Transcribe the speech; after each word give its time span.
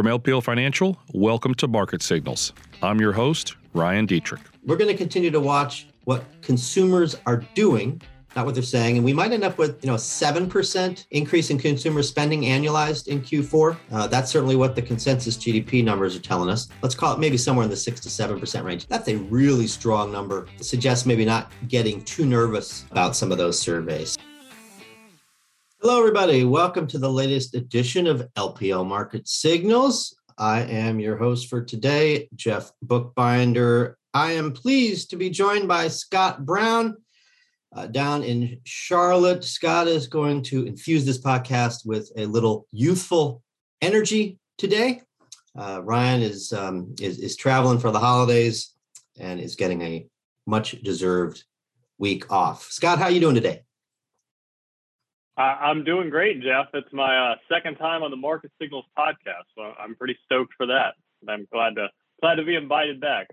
From 0.00 0.06
LPL 0.06 0.42
Financial, 0.42 0.98
welcome 1.12 1.54
to 1.56 1.68
Market 1.68 2.00
Signals. 2.00 2.54
I'm 2.82 3.02
your 3.02 3.12
host, 3.12 3.56
Ryan 3.74 4.06
Detrick. 4.06 4.40
We're 4.64 4.78
going 4.78 4.88
to 4.88 4.96
continue 4.96 5.30
to 5.30 5.40
watch 5.40 5.88
what 6.04 6.24
consumers 6.40 7.16
are 7.26 7.44
doing, 7.54 8.00
not 8.34 8.46
what 8.46 8.54
they're 8.54 8.62
saying, 8.62 8.96
and 8.96 9.04
we 9.04 9.12
might 9.12 9.32
end 9.32 9.44
up 9.44 9.58
with 9.58 9.84
you 9.84 9.90
know 9.90 9.96
a 9.96 9.98
seven 9.98 10.48
percent 10.48 11.06
increase 11.10 11.50
in 11.50 11.58
consumer 11.58 12.02
spending 12.02 12.44
annualized 12.44 13.08
in 13.08 13.20
Q4. 13.20 13.76
Uh, 13.92 14.06
that's 14.06 14.30
certainly 14.30 14.56
what 14.56 14.74
the 14.74 14.80
consensus 14.80 15.36
GDP 15.36 15.84
numbers 15.84 16.16
are 16.16 16.20
telling 16.20 16.48
us. 16.48 16.70
Let's 16.80 16.94
call 16.94 17.12
it 17.12 17.18
maybe 17.18 17.36
somewhere 17.36 17.64
in 17.64 17.70
the 17.70 17.76
six 17.76 18.00
to 18.00 18.08
seven 18.08 18.40
percent 18.40 18.64
range. 18.64 18.86
That's 18.86 19.08
a 19.08 19.16
really 19.16 19.66
strong 19.66 20.10
number. 20.10 20.46
It 20.56 20.64
suggests 20.64 21.04
maybe 21.04 21.26
not 21.26 21.52
getting 21.68 22.00
too 22.04 22.24
nervous 22.24 22.86
about 22.90 23.16
some 23.16 23.30
of 23.30 23.36
those 23.36 23.58
surveys. 23.58 24.16
Hello, 25.82 25.98
everybody. 25.98 26.44
Welcome 26.44 26.86
to 26.88 26.98
the 26.98 27.10
latest 27.10 27.54
edition 27.54 28.06
of 28.06 28.28
LPL 28.34 28.86
Market 28.86 29.26
Signals. 29.26 30.14
I 30.36 30.60
am 30.60 31.00
your 31.00 31.16
host 31.16 31.48
for 31.48 31.64
today, 31.64 32.28
Jeff 32.36 32.70
Buchbinder. 32.84 33.94
I 34.12 34.32
am 34.32 34.52
pleased 34.52 35.08
to 35.08 35.16
be 35.16 35.30
joined 35.30 35.68
by 35.68 35.88
Scott 35.88 36.44
Brown 36.44 36.98
uh, 37.74 37.86
down 37.86 38.24
in 38.24 38.60
Charlotte. 38.64 39.42
Scott 39.42 39.88
is 39.88 40.06
going 40.06 40.42
to 40.42 40.66
infuse 40.66 41.06
this 41.06 41.18
podcast 41.18 41.86
with 41.86 42.12
a 42.14 42.26
little 42.26 42.66
youthful 42.72 43.42
energy 43.80 44.38
today. 44.58 45.00
Uh, 45.58 45.80
Ryan 45.82 46.20
is, 46.20 46.52
um, 46.52 46.94
is 47.00 47.18
is 47.18 47.36
traveling 47.36 47.78
for 47.78 47.90
the 47.90 47.98
holidays 47.98 48.74
and 49.18 49.40
is 49.40 49.56
getting 49.56 49.80
a 49.80 50.06
much 50.46 50.72
deserved 50.82 51.42
week 51.96 52.30
off. 52.30 52.64
Scott, 52.70 52.98
how 52.98 53.04
are 53.04 53.10
you 53.10 53.20
doing 53.20 53.34
today? 53.34 53.62
I'm 55.36 55.84
doing 55.84 56.10
great, 56.10 56.42
Jeff. 56.42 56.66
It's 56.74 56.92
my 56.92 57.32
uh, 57.32 57.34
second 57.50 57.76
time 57.76 58.02
on 58.02 58.10
the 58.10 58.16
Market 58.16 58.50
Signals 58.60 58.84
podcast, 58.98 59.46
so 59.56 59.72
I'm 59.78 59.94
pretty 59.94 60.18
stoked 60.24 60.52
for 60.56 60.66
that. 60.66 60.94
I'm 61.28 61.46
glad 61.52 61.76
to 61.76 61.88
glad 62.20 62.36
to 62.36 62.44
be 62.44 62.56
invited 62.56 63.00
back. 63.00 63.28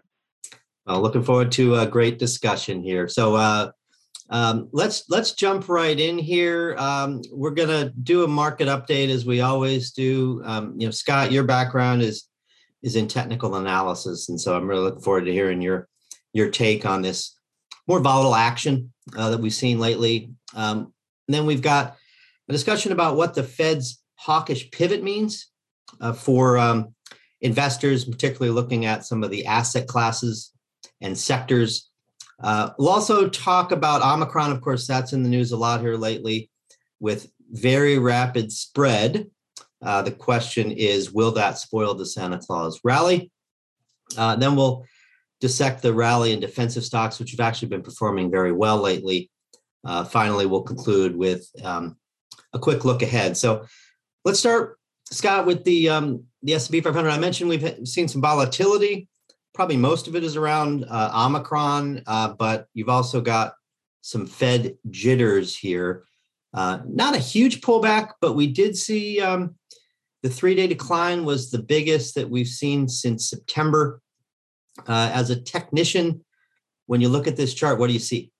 Well, 0.85 1.01
looking 1.01 1.23
forward 1.23 1.51
to 1.53 1.75
a 1.75 1.85
great 1.85 2.17
discussion 2.17 2.81
here. 2.81 3.07
So 3.09 3.35
uh, 3.35 3.71
um, 4.29 4.69
let's 4.71 5.09
let's 5.09 5.33
jump 5.33 5.69
right 5.69 5.99
in 5.99 6.17
here. 6.17 6.75
Um, 6.77 7.21
we're 7.31 7.51
gonna 7.51 7.91
do 8.03 8.23
a 8.23 8.27
market 8.27 8.67
update 8.67 9.09
as 9.09 9.25
we 9.25 9.41
always 9.41 9.91
do. 9.91 10.41
Um, 10.45 10.75
you 10.77 10.87
know, 10.87 10.91
Scott, 10.91 11.31
your 11.31 11.43
background 11.43 12.01
is 12.01 12.27
is 12.83 12.95
in 12.95 13.07
technical 13.07 13.55
analysis, 13.55 14.29
and 14.29 14.39
so 14.39 14.55
I'm 14.55 14.67
really 14.67 14.83
looking 14.83 15.01
forward 15.01 15.25
to 15.25 15.33
hearing 15.33 15.61
your 15.61 15.87
your 16.33 16.49
take 16.49 16.85
on 16.85 17.01
this 17.01 17.37
more 17.87 17.99
volatile 17.99 18.35
action 18.35 18.93
uh, 19.17 19.29
that 19.29 19.39
we've 19.39 19.53
seen 19.53 19.79
lately. 19.79 20.29
Um, 20.55 20.93
and 21.27 21.35
then 21.35 21.45
we've 21.45 21.61
got 21.61 21.95
a 22.49 22.51
discussion 22.51 22.91
about 22.91 23.15
what 23.15 23.33
the 23.33 23.43
Fed's 23.43 24.01
hawkish 24.15 24.71
pivot 24.71 25.03
means 25.03 25.51
uh, 26.01 26.13
for 26.13 26.57
um, 26.57 26.93
investors, 27.41 28.05
particularly 28.05 28.51
looking 28.51 28.85
at 28.85 29.05
some 29.05 29.23
of 29.23 29.29
the 29.29 29.45
asset 29.45 29.87
classes 29.87 30.51
and 31.01 31.17
sectors. 31.17 31.89
Uh, 32.41 32.69
we'll 32.77 32.89
also 32.89 33.27
talk 33.27 33.71
about 33.71 34.01
Omicron. 34.01 34.51
Of 34.51 34.61
course, 34.61 34.87
that's 34.87 35.13
in 35.13 35.23
the 35.23 35.29
news 35.29 35.51
a 35.51 35.57
lot 35.57 35.81
here 35.81 35.95
lately 35.95 36.49
with 36.99 37.31
very 37.51 37.97
rapid 37.97 38.51
spread. 38.51 39.29
Uh, 39.83 40.01
the 40.01 40.11
question 40.11 40.71
is 40.71 41.11
will 41.11 41.31
that 41.31 41.57
spoil 41.57 41.93
the 41.93 42.05
Santa 42.05 42.39
Claus 42.39 42.79
rally? 42.83 43.31
Uh, 44.17 44.35
then 44.35 44.55
we'll 44.55 44.85
dissect 45.39 45.81
the 45.81 45.93
rally 45.93 46.31
in 46.31 46.39
defensive 46.39 46.83
stocks, 46.83 47.19
which 47.19 47.31
have 47.31 47.39
actually 47.39 47.67
been 47.67 47.83
performing 47.83 48.31
very 48.31 48.51
well 48.51 48.77
lately. 48.77 49.29
Uh, 49.85 50.03
finally, 50.03 50.45
we'll 50.45 50.63
conclude 50.63 51.15
with 51.15 51.49
um, 51.63 51.97
a 52.53 52.59
quick 52.59 52.85
look 52.85 53.01
ahead. 53.01 53.37
So 53.37 53.65
let's 54.25 54.39
start, 54.39 54.79
Scott, 55.11 55.45
with 55.45 55.63
the 55.63 55.89
um, 55.89 56.23
the 56.43 56.53
S&P 56.53 56.81
500. 56.81 57.09
I 57.09 57.17
mentioned 57.17 57.49
we've 57.49 57.87
seen 57.87 58.07
some 58.07 58.21
volatility. 58.21 59.07
Probably 59.53 59.77
most 59.77 60.07
of 60.07 60.15
it 60.15 60.23
is 60.23 60.35
around 60.35 60.85
uh, 60.89 61.11
Omicron, 61.13 62.03
uh, 62.05 62.33
but 62.33 62.67
you've 62.73 62.89
also 62.89 63.21
got 63.21 63.53
some 64.01 64.27
Fed 64.27 64.77
jitters 64.89 65.57
here. 65.57 66.03
Uh, 66.53 66.79
not 66.87 67.15
a 67.15 67.19
huge 67.19 67.61
pullback, 67.61 68.11
but 68.21 68.33
we 68.33 68.47
did 68.47 68.75
see 68.75 69.19
um, 69.19 69.55
the 70.23 70.29
three-day 70.29 70.67
decline 70.67 71.25
was 71.25 71.51
the 71.51 71.59
biggest 71.59 72.15
that 72.15 72.29
we've 72.29 72.47
seen 72.47 72.87
since 72.87 73.29
September. 73.29 74.01
Uh, 74.87 75.11
as 75.13 75.29
a 75.29 75.41
technician, 75.41 76.23
when 76.85 77.01
you 77.01 77.09
look 77.09 77.27
at 77.27 77.35
this 77.35 77.53
chart, 77.53 77.79
what 77.79 77.87
do 77.87 77.93
you 77.93 77.99
see? 77.99 78.31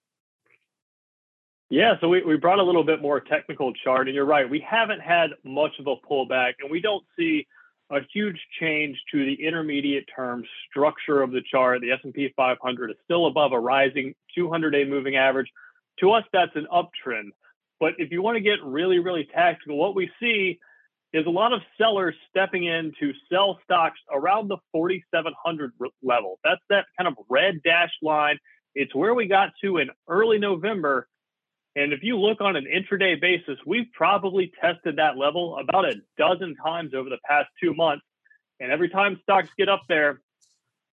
Yeah, 1.70 1.94
so 2.00 2.08
we, 2.08 2.22
we 2.22 2.36
brought 2.36 2.60
a 2.60 2.62
little 2.62 2.84
bit 2.84 3.02
more 3.02 3.20
technical 3.20 3.74
chart, 3.74 4.08
and 4.08 4.14
you're 4.14 4.24
right. 4.24 4.48
We 4.48 4.60
haven't 4.60 5.00
had 5.00 5.30
much 5.44 5.72
of 5.78 5.86
a 5.86 5.96
pullback, 5.96 6.54
and 6.60 6.70
we 6.70 6.80
don't 6.80 7.04
see 7.18 7.46
a 7.90 8.00
huge 8.12 8.38
change 8.58 8.96
to 9.12 9.24
the 9.24 9.34
intermediate 9.46 10.08
term 10.14 10.44
structure 10.68 11.22
of 11.22 11.30
the 11.30 11.42
chart. 11.50 11.82
The 11.82 11.92
S&P 11.92 12.32
500 12.36 12.90
is 12.90 12.96
still 13.04 13.26
above 13.26 13.52
a 13.52 13.60
rising 13.60 14.14
200-day 14.36 14.84
moving 14.84 15.16
average. 15.16 15.48
To 16.00 16.12
us, 16.12 16.24
that's 16.32 16.54
an 16.54 16.66
uptrend. 16.72 17.30
But 17.80 17.94
if 17.98 18.10
you 18.10 18.22
want 18.22 18.36
to 18.36 18.40
get 18.40 18.62
really, 18.64 18.98
really 18.98 19.28
tactical, 19.32 19.76
what 19.76 19.94
we 19.94 20.10
see 20.20 20.58
is 21.12 21.26
a 21.26 21.30
lot 21.30 21.52
of 21.52 21.60
sellers 21.78 22.14
stepping 22.30 22.64
in 22.64 22.92
to 23.00 23.12
sell 23.30 23.58
stocks 23.64 23.98
around 24.12 24.48
the 24.48 24.58
4,700 24.72 25.72
level. 26.02 26.38
That's 26.44 26.60
that 26.70 26.86
kind 26.96 27.08
of 27.08 27.14
red 27.28 27.62
dashed 27.62 28.02
line. 28.02 28.38
It's 28.74 28.94
where 28.94 29.14
we 29.14 29.26
got 29.26 29.50
to 29.62 29.78
in 29.78 29.90
early 30.08 30.38
November 30.38 31.08
and 31.78 31.92
if 31.92 32.00
you 32.02 32.18
look 32.18 32.40
on 32.40 32.56
an 32.56 32.66
intraday 32.66 33.20
basis, 33.20 33.56
we've 33.64 33.86
probably 33.92 34.50
tested 34.60 34.96
that 34.96 35.16
level 35.16 35.56
about 35.58 35.84
a 35.84 35.94
dozen 36.18 36.56
times 36.56 36.92
over 36.92 37.08
the 37.08 37.18
past 37.24 37.46
two 37.62 37.72
months. 37.72 38.04
And 38.58 38.72
every 38.72 38.88
time 38.88 39.20
stocks 39.22 39.48
get 39.56 39.68
up 39.68 39.82
there, 39.88 40.20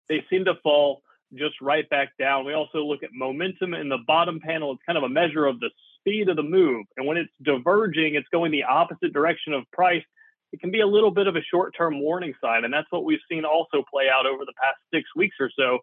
they 0.10 0.26
seem 0.28 0.46
to 0.46 0.56
fall 0.64 1.04
just 1.36 1.62
right 1.62 1.88
back 1.88 2.18
down. 2.18 2.46
We 2.46 2.54
also 2.54 2.80
look 2.84 3.04
at 3.04 3.12
momentum 3.14 3.76
in 3.76 3.90
the 3.90 4.00
bottom 4.08 4.40
panel. 4.40 4.72
It's 4.72 4.82
kind 4.84 4.98
of 4.98 5.04
a 5.04 5.10
measure 5.10 5.46
of 5.46 5.60
the 5.60 5.70
speed 6.00 6.30
of 6.30 6.36
the 6.36 6.44
move. 6.44 6.88
And 6.98 7.06
when 7.06 7.18
it's 7.18 7.32
diverging, 7.44 8.16
it's 8.16 8.28
going 8.30 8.52
the 8.52 8.64
opposite 8.64 9.14
direction 9.14 9.54
of 9.54 9.70
price. 9.72 10.04
It 10.52 10.62
can 10.62 10.72
be 10.72 10.82
a 10.82 10.88
little 10.88 11.12
bit 11.12 11.28
of 11.28 11.36
a 11.36 11.44
short 11.44 11.76
term 11.78 12.02
warning 12.02 12.34
sign. 12.42 12.66
And 12.66 12.74
that's 12.74 12.88
what 12.90 13.06
we've 13.06 13.20
seen 13.30 13.46
also 13.46 13.84
play 13.88 14.06
out 14.12 14.26
over 14.26 14.46
the 14.46 14.54
past 14.60 14.78
six 14.92 15.08
weeks 15.16 15.36
or 15.40 15.52
so. 15.56 15.78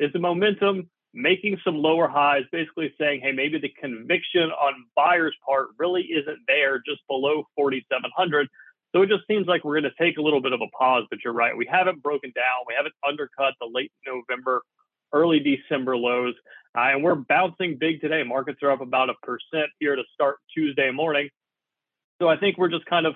Is 0.00 0.12
the 0.12 0.18
momentum 0.18 0.90
making 1.12 1.58
some 1.64 1.76
lower 1.76 2.08
highs, 2.08 2.44
basically 2.52 2.92
saying, 2.98 3.20
hey, 3.20 3.32
maybe 3.32 3.58
the 3.58 3.72
conviction 3.80 4.50
on 4.50 4.84
buyer's 4.94 5.36
part 5.46 5.68
really 5.78 6.02
isn't 6.02 6.38
there 6.46 6.78
just 6.86 7.00
below 7.08 7.44
4,700. 7.56 8.48
So 8.94 9.02
it 9.02 9.08
just 9.08 9.26
seems 9.28 9.46
like 9.46 9.64
we're 9.64 9.80
going 9.80 9.92
to 9.92 10.04
take 10.04 10.18
a 10.18 10.22
little 10.22 10.40
bit 10.40 10.52
of 10.52 10.60
a 10.60 10.68
pause, 10.76 11.04
but 11.10 11.20
you're 11.24 11.32
right. 11.32 11.56
We 11.56 11.66
haven't 11.70 12.02
broken 12.02 12.32
down. 12.34 12.64
We 12.66 12.74
haven't 12.76 12.94
undercut 13.06 13.54
the 13.60 13.68
late 13.72 13.92
November, 14.06 14.62
early 15.12 15.40
December 15.40 15.96
lows. 15.96 16.34
Uh, 16.76 16.92
and 16.92 17.02
we're 17.02 17.16
bouncing 17.16 17.76
big 17.78 18.00
today. 18.00 18.22
Markets 18.22 18.62
are 18.62 18.70
up 18.70 18.80
about 18.80 19.10
a 19.10 19.14
percent 19.22 19.70
here 19.78 19.96
to 19.96 20.02
start 20.14 20.36
Tuesday 20.54 20.90
morning. 20.90 21.28
So 22.20 22.28
I 22.28 22.36
think 22.36 22.58
we're 22.58 22.68
just 22.68 22.86
kind 22.86 23.06
of 23.06 23.14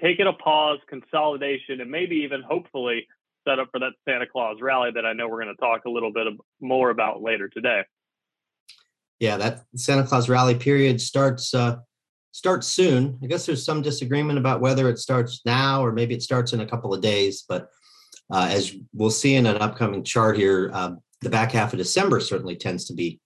taking 0.00 0.26
a 0.26 0.32
pause, 0.32 0.78
consolidation, 0.88 1.80
and 1.80 1.90
maybe 1.90 2.16
even 2.16 2.42
hopefully 2.42 3.06
set 3.46 3.58
up 3.58 3.68
for 3.70 3.80
that 3.80 3.92
Santa 4.08 4.26
Claus 4.26 4.58
rally 4.60 4.90
that 4.94 5.04
I 5.04 5.12
know 5.12 5.28
we're 5.28 5.42
going 5.42 5.54
to 5.54 5.60
talk 5.60 5.84
a 5.86 5.90
little 5.90 6.12
bit 6.12 6.26
more 6.60 6.90
about 6.90 7.22
later 7.22 7.48
today. 7.48 7.82
Yeah, 9.20 9.36
that 9.36 9.62
Santa 9.76 10.04
Claus 10.04 10.28
rally 10.28 10.54
period 10.54 11.00
starts 11.00 11.54
uh, 11.54 11.76
starts 12.32 12.66
soon. 12.66 13.18
I 13.22 13.26
guess 13.26 13.46
there's 13.46 13.64
some 13.64 13.82
disagreement 13.82 14.38
about 14.38 14.60
whether 14.60 14.88
it 14.88 14.98
starts 14.98 15.42
now 15.44 15.84
or 15.84 15.92
maybe 15.92 16.14
it 16.14 16.22
starts 16.22 16.52
in 16.52 16.60
a 16.60 16.66
couple 16.66 16.92
of 16.92 17.00
days. 17.00 17.44
But 17.48 17.68
uh, 18.32 18.48
as 18.50 18.74
we'll 18.94 19.10
see 19.10 19.34
in 19.34 19.46
an 19.46 19.58
upcoming 19.58 20.02
chart 20.02 20.36
here, 20.36 20.70
uh, 20.72 20.92
the 21.20 21.30
back 21.30 21.52
half 21.52 21.72
of 21.72 21.78
December 21.78 22.18
certainly 22.20 22.56
tends 22.56 22.86
to 22.86 22.94
be 22.94 23.20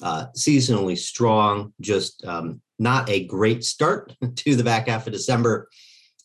uh, 0.00 0.26
seasonally 0.36 0.96
strong. 0.96 1.74
Just 1.80 2.24
um, 2.24 2.60
not 2.78 3.10
a 3.10 3.26
great 3.26 3.64
start 3.64 4.14
to 4.36 4.56
the 4.56 4.64
back 4.64 4.88
half 4.88 5.06
of 5.06 5.12
December. 5.12 5.68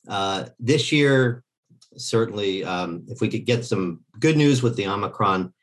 Uh, 0.08 0.46
this 0.60 0.92
year, 0.92 1.44
certainly 1.98 2.64
um, 2.64 3.06
if 3.08 3.22
we 3.22 3.30
could 3.30 3.46
get 3.46 3.66
some 3.66 4.02
good 4.20 4.38
news 4.38 4.62
with 4.62 4.76
the 4.76 4.88
Omicron 4.88 5.54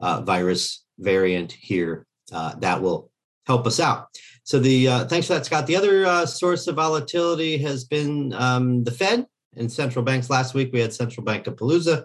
uh, 0.00 0.20
virus 0.22 0.84
variant 0.98 1.52
here, 1.52 2.06
uh, 2.32 2.54
that 2.56 2.80
will 2.80 3.10
help 3.46 3.66
us 3.66 3.80
out. 3.80 4.08
So 4.44 4.58
the 4.58 4.88
uh, 4.88 5.04
thanks 5.06 5.26
for 5.26 5.34
that, 5.34 5.46
Scott. 5.46 5.66
The 5.66 5.76
other 5.76 6.06
uh, 6.06 6.26
source 6.26 6.66
of 6.66 6.76
volatility 6.76 7.58
has 7.58 7.84
been 7.84 8.32
um, 8.34 8.84
the 8.84 8.90
Fed 8.90 9.26
and 9.56 9.70
central 9.70 10.04
banks. 10.04 10.30
Last 10.30 10.54
week 10.54 10.70
we 10.72 10.80
had 10.80 10.92
central 10.92 11.24
bank 11.24 11.46
of 11.46 11.56
Palooza 11.56 12.04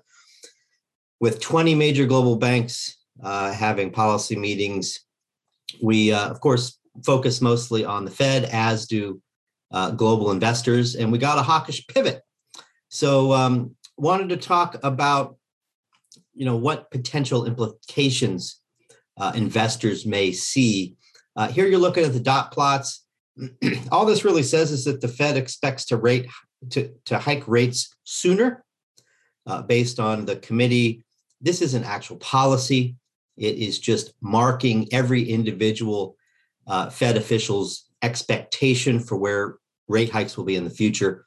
with 1.19 1.39
20 1.39 1.73
major 1.75 2.05
global 2.05 2.35
banks 2.35 2.97
uh, 3.23 3.51
having 3.51 3.91
policy 3.91 4.35
meetings. 4.35 4.99
We 5.81 6.13
uh, 6.13 6.29
of 6.29 6.39
course 6.41 6.79
focus 7.05 7.41
mostly 7.41 7.85
on 7.85 8.05
the 8.05 8.11
Fed, 8.11 8.45
as 8.45 8.87
do 8.87 9.21
global 9.95 10.31
investors, 10.31 10.95
and 10.95 11.11
we 11.11 11.17
got 11.17 11.37
a 11.37 11.43
hawkish 11.43 11.85
pivot 11.87 12.21
so 12.89 13.33
um, 13.33 13.75
wanted 13.97 14.29
to 14.29 14.37
talk 14.37 14.77
about, 14.83 15.35
you 16.33 16.45
know, 16.45 16.55
what 16.55 16.91
potential 16.91 17.45
implications 17.45 18.61
uh, 19.17 19.31
investors 19.35 20.05
may 20.05 20.31
see. 20.31 20.95
Uh, 21.35 21.47
here 21.47 21.67
you're 21.67 21.79
looking 21.79 22.03
at 22.03 22.13
the 22.13 22.19
dot 22.19 22.51
plots. 22.51 23.05
All 23.91 24.05
this 24.05 24.25
really 24.25 24.43
says 24.43 24.71
is 24.71 24.85
that 24.85 25.01
the 25.01 25.07
Fed 25.07 25.37
expects 25.37 25.85
to 25.85 25.97
rate 25.97 26.27
to, 26.71 26.91
to 27.05 27.19
hike 27.19 27.47
rates 27.47 27.95
sooner 28.03 28.63
uh, 29.45 29.61
based 29.61 29.99
on 29.99 30.25
the 30.25 30.37
committee. 30.37 31.03
This 31.41 31.61
isn't 31.61 31.83
actual 31.83 32.17
policy. 32.17 32.95
It 33.37 33.55
is 33.57 33.77
just 33.79 34.13
marking 34.21 34.91
every 34.91 35.23
individual 35.23 36.15
uh, 36.65 36.89
Fed 36.89 37.17
official's 37.17 37.85
expectation 38.01 38.99
for 38.99 39.17
where 39.17 39.57
rate 39.87 40.09
hikes 40.09 40.35
will 40.35 40.43
be 40.43 40.55
in 40.55 40.63
the 40.63 40.69
future. 40.69 41.26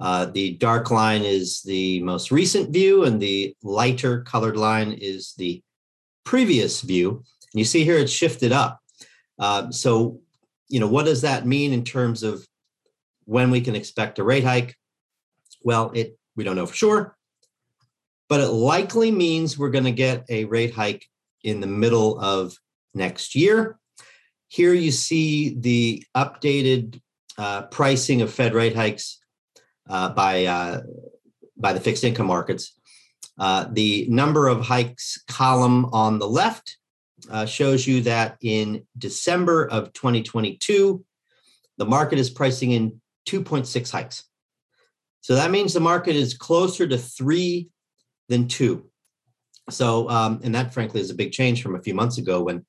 Uh, 0.00 0.24
the 0.26 0.54
dark 0.54 0.90
line 0.90 1.22
is 1.22 1.60
the 1.62 2.00
most 2.00 2.30
recent 2.30 2.72
view, 2.72 3.04
and 3.04 3.20
the 3.20 3.54
lighter 3.62 4.22
colored 4.22 4.56
line 4.56 4.92
is 4.92 5.34
the 5.36 5.62
previous 6.24 6.80
view. 6.80 7.22
And 7.52 7.58
you 7.58 7.64
see 7.64 7.84
here 7.84 7.98
it's 7.98 8.12
shifted 8.12 8.52
up. 8.52 8.80
Uh, 9.38 9.70
so, 9.70 10.20
you 10.68 10.80
know, 10.80 10.88
what 10.88 11.04
does 11.04 11.22
that 11.22 11.46
mean 11.46 11.72
in 11.72 11.84
terms 11.84 12.22
of 12.22 12.46
when 13.24 13.50
we 13.50 13.60
can 13.60 13.74
expect 13.74 14.18
a 14.18 14.24
rate 14.24 14.44
hike? 14.44 14.76
Well, 15.62 15.90
it 15.94 16.16
we 16.36 16.44
don't 16.44 16.56
know 16.56 16.66
for 16.66 16.74
sure, 16.74 17.16
but 18.28 18.40
it 18.40 18.48
likely 18.48 19.10
means 19.10 19.58
we're 19.58 19.70
going 19.70 19.84
to 19.84 19.92
get 19.92 20.24
a 20.30 20.44
rate 20.46 20.72
hike 20.72 21.06
in 21.42 21.60
the 21.60 21.66
middle 21.66 22.18
of 22.20 22.56
next 22.94 23.34
year. 23.34 23.78
Here 24.48 24.72
you 24.72 24.90
see 24.90 25.54
the 25.58 26.04
updated 26.16 27.00
uh, 27.36 27.62
pricing 27.62 28.22
of 28.22 28.32
Fed 28.32 28.54
rate 28.54 28.74
hikes 28.74 29.20
by 29.90 30.44
uh, 30.44 30.82
by 31.56 31.72
the 31.72 31.80
fixed 31.80 32.04
income 32.04 32.26
markets. 32.26 32.78
Uh, 33.38 33.66
the 33.72 34.06
number 34.08 34.48
of 34.48 34.60
hikes 34.60 35.22
column 35.28 35.86
on 35.92 36.18
the 36.18 36.28
left 36.28 36.76
uh, 37.30 37.46
shows 37.46 37.86
you 37.86 38.02
that 38.02 38.36
in 38.42 38.86
December 38.98 39.66
of 39.66 39.92
2022, 39.92 41.04
the 41.78 41.86
market 41.86 42.18
is 42.18 42.30
pricing 42.30 42.72
in 42.72 43.00
2.6 43.26 43.90
hikes. 43.90 44.24
So 45.22 45.34
that 45.34 45.50
means 45.50 45.72
the 45.72 45.80
market 45.80 46.16
is 46.16 46.34
closer 46.34 46.86
to 46.86 46.96
three 46.96 47.68
than 48.28 48.48
two. 48.48 48.90
So, 49.68 50.08
um, 50.08 50.40
and 50.42 50.54
that 50.54 50.72
frankly 50.72 51.00
is 51.00 51.10
a 51.10 51.14
big 51.14 51.32
change 51.32 51.62
from 51.62 51.76
a 51.76 51.82
few 51.82 51.94
months 51.94 52.18
ago 52.18 52.42
when 52.42 52.64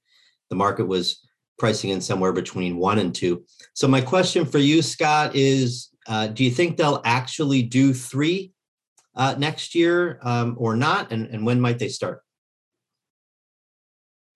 the 0.50 0.56
market 0.56 0.85
was 0.85 1.25
pricing 1.57 1.91
in 1.91 2.01
somewhere 2.01 2.33
between 2.33 2.77
one 2.77 3.00
and 3.00 3.13
two. 3.13 3.45
So, 3.74 3.88
my 3.88 4.01
question 4.01 4.45
for 4.45 4.57
you, 4.59 4.81
Scott, 4.81 5.35
is 5.35 5.90
uh, 6.07 6.27
do 6.27 6.44
you 6.44 6.51
think 6.51 6.77
they'll 6.77 7.01
actually 7.06 7.63
do 7.63 7.94
three 7.94 8.53
uh, 9.15 9.36
next 9.38 9.75
year 9.75 10.19
um, 10.24 10.56
or 10.57 10.75
not? 10.75 11.12
And, 11.12 11.27
and 11.27 11.45
when 11.45 11.62
might 11.62 11.80
they 11.80 11.89
start? 11.89 12.24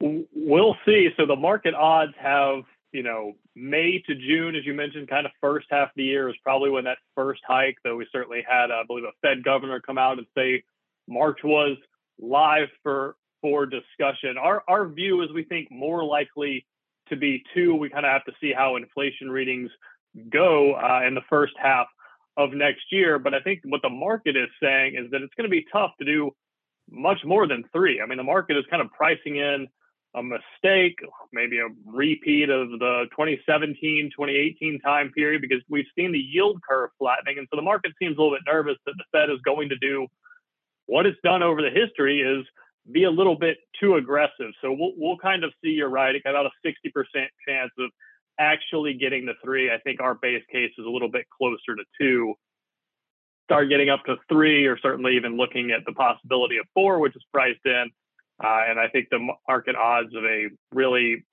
We'll 0.02 0.76
see. 0.86 1.10
So, 1.18 1.26
the 1.26 1.36
market 1.36 1.74
odds 1.74 2.14
have, 2.20 2.64
you 2.92 3.02
know, 3.02 3.34
May 3.56 4.04
to 4.06 4.16
June, 4.16 4.56
as 4.56 4.66
you 4.66 4.74
mentioned, 4.74 5.08
kind 5.08 5.26
of 5.26 5.32
first 5.40 5.68
half 5.70 5.90
of 5.90 5.94
the 5.96 6.04
year 6.04 6.30
is 6.30 6.36
probably 6.44 6.70
when 6.70 6.84
that 6.84 6.98
first 7.16 7.42
hike, 7.48 7.78
though 7.84 7.96
we 7.96 8.06
certainly 8.12 8.44
had, 8.48 8.70
I 8.72 8.84
believe, 8.86 9.06
a 9.06 9.12
Fed 9.22 9.44
governor 9.44 9.80
come 9.80 9.98
out 9.98 10.18
and 10.18 10.28
say 10.38 10.64
March 11.08 11.40
was 11.44 11.78
live 12.20 12.68
for 12.84 13.16
for 13.42 13.66
discussion. 13.66 14.38
Our 14.38 14.64
our 14.68 14.88
view 14.88 15.22
is 15.22 15.32
we 15.34 15.44
think 15.44 15.72
more 15.72 16.04
likely 16.04 16.66
to 17.10 17.16
be 17.16 17.44
two. 17.54 17.76
We 17.76 17.90
kind 17.90 18.06
of 18.06 18.12
have 18.12 18.26
to 18.26 18.34
see 18.42 18.52
how 18.52 18.76
inflation 18.76 19.30
readings 19.30 19.72
go 20.30 20.74
uh, 20.76 21.02
in 21.06 21.16
the 21.16 21.22
first 21.30 21.54
half 21.62 21.88
of 22.38 22.54
next 22.54 22.92
year. 22.92 23.20
But 23.20 23.34
I 23.34 23.40
think 23.40 23.62
what 23.66 23.82
the 23.82 23.90
market 23.90 24.36
is 24.36 24.50
saying 24.62 24.96
is 24.96 25.10
that 25.12 25.22
it's 25.22 25.34
going 25.36 25.50
to 25.50 25.50
be 25.50 25.66
tough 25.72 25.92
to 26.00 26.06
do 26.06 26.32
much 26.90 27.20
more 27.26 27.48
than 27.48 27.64
three. 27.72 28.02
I 28.02 28.06
mean, 28.06 28.18
the 28.18 28.24
market 28.24 28.58
is 28.58 28.66
kind 28.70 28.82
of 28.82 28.92
pricing 28.92 29.38
in 29.38 29.68
a 30.16 30.24
mistake, 30.24 30.98
maybe 31.34 31.60
a 31.60 31.68
repeat 31.86 32.50
of 32.50 32.70
the 32.70 33.06
2017, 33.12 34.12
2018 34.16 34.80
time 34.80 35.12
period, 35.12 35.42
because 35.42 35.62
we've 35.70 35.86
seen 35.98 36.12
the 36.12 36.20
yield 36.20 36.62
curve 36.68 36.90
flattening. 36.98 37.38
And 37.38 37.48
so 37.52 37.58
the 37.58 37.62
market 37.62 37.92
seems 38.00 38.18
a 38.18 38.22
little 38.22 38.36
bit 38.36 38.44
nervous 38.48 38.78
that 38.86 38.94
the 38.98 39.04
Fed 39.12 39.30
is 39.30 39.40
going 39.44 39.70
to 39.70 39.78
do 39.78 40.08
what 40.86 41.06
it's 41.06 41.20
done 41.24 41.44
over 41.44 41.62
the 41.62 41.70
history 41.70 42.22
is 42.22 42.46
be 42.92 43.04
a 43.04 43.12
little 43.12 43.36
bit 43.36 43.58
too 43.80 43.96
aggressive. 43.96 44.52
So 44.62 44.72
we'll, 44.72 44.94
we'll 44.96 45.18
kind 45.18 45.44
of 45.44 45.52
see 45.64 45.72
you're 45.72 45.90
right. 45.90 46.16
About 46.26 46.46
a 46.46 46.68
60% 46.68 47.28
chance 47.48 47.72
of 47.80 47.90
actually 48.40 48.94
getting 48.94 49.26
the 49.26 49.34
three. 49.44 49.72
I 49.72 49.78
think 49.80 50.02
our 50.02 50.16
base 50.16 50.44
case 50.52 50.72
is 50.78 50.86
a 50.86 50.90
little 50.90 51.10
bit 51.10 51.26
closer 51.30 51.76
to 51.76 51.84
two. 52.00 52.34
Start 53.46 53.70
getting 53.70 53.90
up 53.90 54.04
to 54.06 54.16
three, 54.28 54.66
or 54.66 54.78
certainly 54.80 55.16
even 55.16 55.38
looking 55.38 55.72
at 55.72 55.86
the 55.86 55.94
possibility 55.94 56.58
of 56.58 56.66
four, 56.74 57.00
which 57.00 57.16
is 57.16 57.24
priced 57.32 57.66
in. 57.66 57.90
Uh, 58.44 58.62
and 58.68 58.80
I 58.80 58.88
think 58.88 59.08
the 59.10 59.28
market 59.48 59.76
odds 59.76 60.14
of 60.16 60.24
a 60.26 60.50
really 60.74 61.26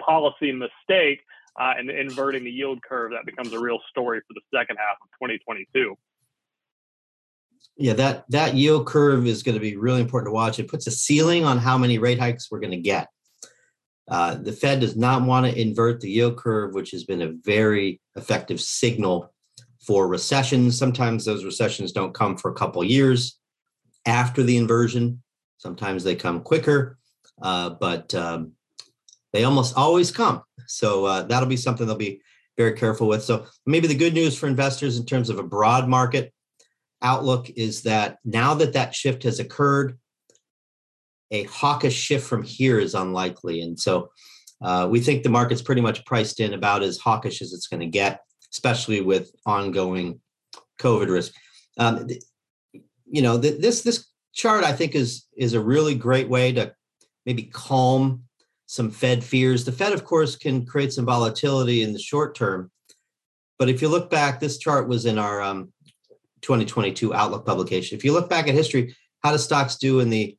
policy 0.00 0.52
mistake 0.52 1.20
uh, 1.60 1.74
and 1.76 1.90
inverting 1.90 2.44
the 2.44 2.50
yield 2.50 2.82
curve 2.82 3.12
that 3.12 3.26
becomes 3.26 3.52
a 3.52 3.58
real 3.58 3.78
story 3.90 4.20
for 4.20 4.34
the 4.34 4.58
second 4.58 4.76
half 4.76 4.96
of 5.02 5.08
2022 5.20 5.96
yeah, 7.76 7.94
that 7.94 8.24
that 8.30 8.54
yield 8.54 8.86
curve 8.86 9.26
is 9.26 9.42
going 9.42 9.54
to 9.54 9.60
be 9.60 9.76
really 9.76 10.00
important 10.00 10.28
to 10.28 10.34
watch. 10.34 10.58
It 10.58 10.68
puts 10.68 10.86
a 10.86 10.90
ceiling 10.90 11.44
on 11.44 11.58
how 11.58 11.78
many 11.78 11.98
rate 11.98 12.18
hikes 12.18 12.50
we're 12.50 12.60
going 12.60 12.72
to 12.72 12.76
get. 12.76 13.08
Uh, 14.08 14.34
the 14.34 14.52
Fed 14.52 14.80
does 14.80 14.96
not 14.96 15.22
want 15.22 15.46
to 15.46 15.60
invert 15.60 16.00
the 16.00 16.10
yield 16.10 16.36
curve, 16.36 16.74
which 16.74 16.90
has 16.90 17.04
been 17.04 17.22
a 17.22 17.32
very 17.44 18.00
effective 18.16 18.60
signal 18.60 19.32
for 19.86 20.08
recessions. 20.08 20.78
Sometimes 20.78 21.24
those 21.24 21.44
recessions 21.44 21.92
don't 21.92 22.14
come 22.14 22.36
for 22.36 22.50
a 22.50 22.54
couple 22.54 22.82
years 22.84 23.38
after 24.06 24.42
the 24.42 24.56
inversion. 24.56 25.22
Sometimes 25.58 26.02
they 26.02 26.16
come 26.16 26.40
quicker, 26.40 26.98
uh, 27.40 27.70
but 27.70 28.14
um, 28.14 28.52
they 29.32 29.44
almost 29.44 29.76
always 29.76 30.10
come. 30.10 30.42
So 30.66 31.04
uh, 31.04 31.22
that'll 31.22 31.48
be 31.48 31.56
something 31.56 31.86
they'll 31.86 31.96
be 31.96 32.20
very 32.56 32.72
careful 32.72 33.08
with. 33.08 33.22
So 33.22 33.46
maybe 33.66 33.86
the 33.86 33.94
good 33.94 34.14
news 34.14 34.36
for 34.36 34.46
investors 34.46 34.98
in 34.98 35.06
terms 35.06 35.30
of 35.30 35.38
a 35.38 35.42
broad 35.44 35.88
market 35.88 36.32
outlook 37.00 37.50
is 37.50 37.82
that 37.82 38.18
now 38.24 38.54
that 38.54 38.74
that 38.74 38.94
shift 38.94 39.22
has 39.22 39.40
occurred, 39.40 39.98
a 41.32 41.44
hawkish 41.44 41.94
shift 41.94 42.26
from 42.26 42.42
here 42.42 42.78
is 42.78 42.94
unlikely. 42.94 43.62
And 43.62 43.80
so 43.80 44.10
uh, 44.60 44.86
we 44.88 45.00
think 45.00 45.22
the 45.22 45.30
market's 45.30 45.62
pretty 45.62 45.80
much 45.80 46.04
priced 46.04 46.38
in 46.38 46.54
about 46.54 46.82
as 46.82 46.98
hawkish 46.98 47.42
as 47.42 47.52
it's 47.52 47.66
going 47.66 47.80
to 47.80 47.86
get, 47.86 48.20
especially 48.52 49.00
with 49.00 49.32
ongoing 49.46 50.20
COVID 50.78 51.10
risk. 51.10 51.32
Um, 51.78 52.06
you 53.06 53.22
know, 53.22 53.40
th- 53.40 53.60
this 53.60 53.82
this 53.82 54.06
chart 54.34 54.62
I 54.62 54.72
think 54.72 54.94
is 54.94 55.26
is 55.36 55.54
a 55.54 55.60
really 55.60 55.94
great 55.94 56.28
way 56.28 56.52
to 56.52 56.72
maybe 57.26 57.44
calm 57.44 58.24
some 58.66 58.90
Fed 58.90 59.24
fears. 59.24 59.64
The 59.64 59.72
Fed, 59.72 59.92
of 59.92 60.04
course, 60.04 60.36
can 60.36 60.64
create 60.64 60.92
some 60.92 61.06
volatility 61.06 61.82
in 61.82 61.92
the 61.92 61.98
short 61.98 62.34
term, 62.34 62.70
but 63.58 63.68
if 63.68 63.82
you 63.82 63.88
look 63.88 64.10
back, 64.10 64.38
this 64.38 64.58
chart 64.58 64.86
was 64.86 65.06
in 65.06 65.18
our 65.18 65.40
um, 65.40 65.72
2022 66.42 67.14
Outlook 67.14 67.46
publication. 67.46 67.96
If 67.96 68.04
you 68.04 68.12
look 68.12 68.28
back 68.28 68.48
at 68.48 68.54
history, 68.54 68.94
how 69.22 69.32
do 69.32 69.38
stocks 69.38 69.76
do 69.76 70.00
in 70.00 70.10
the 70.10 70.36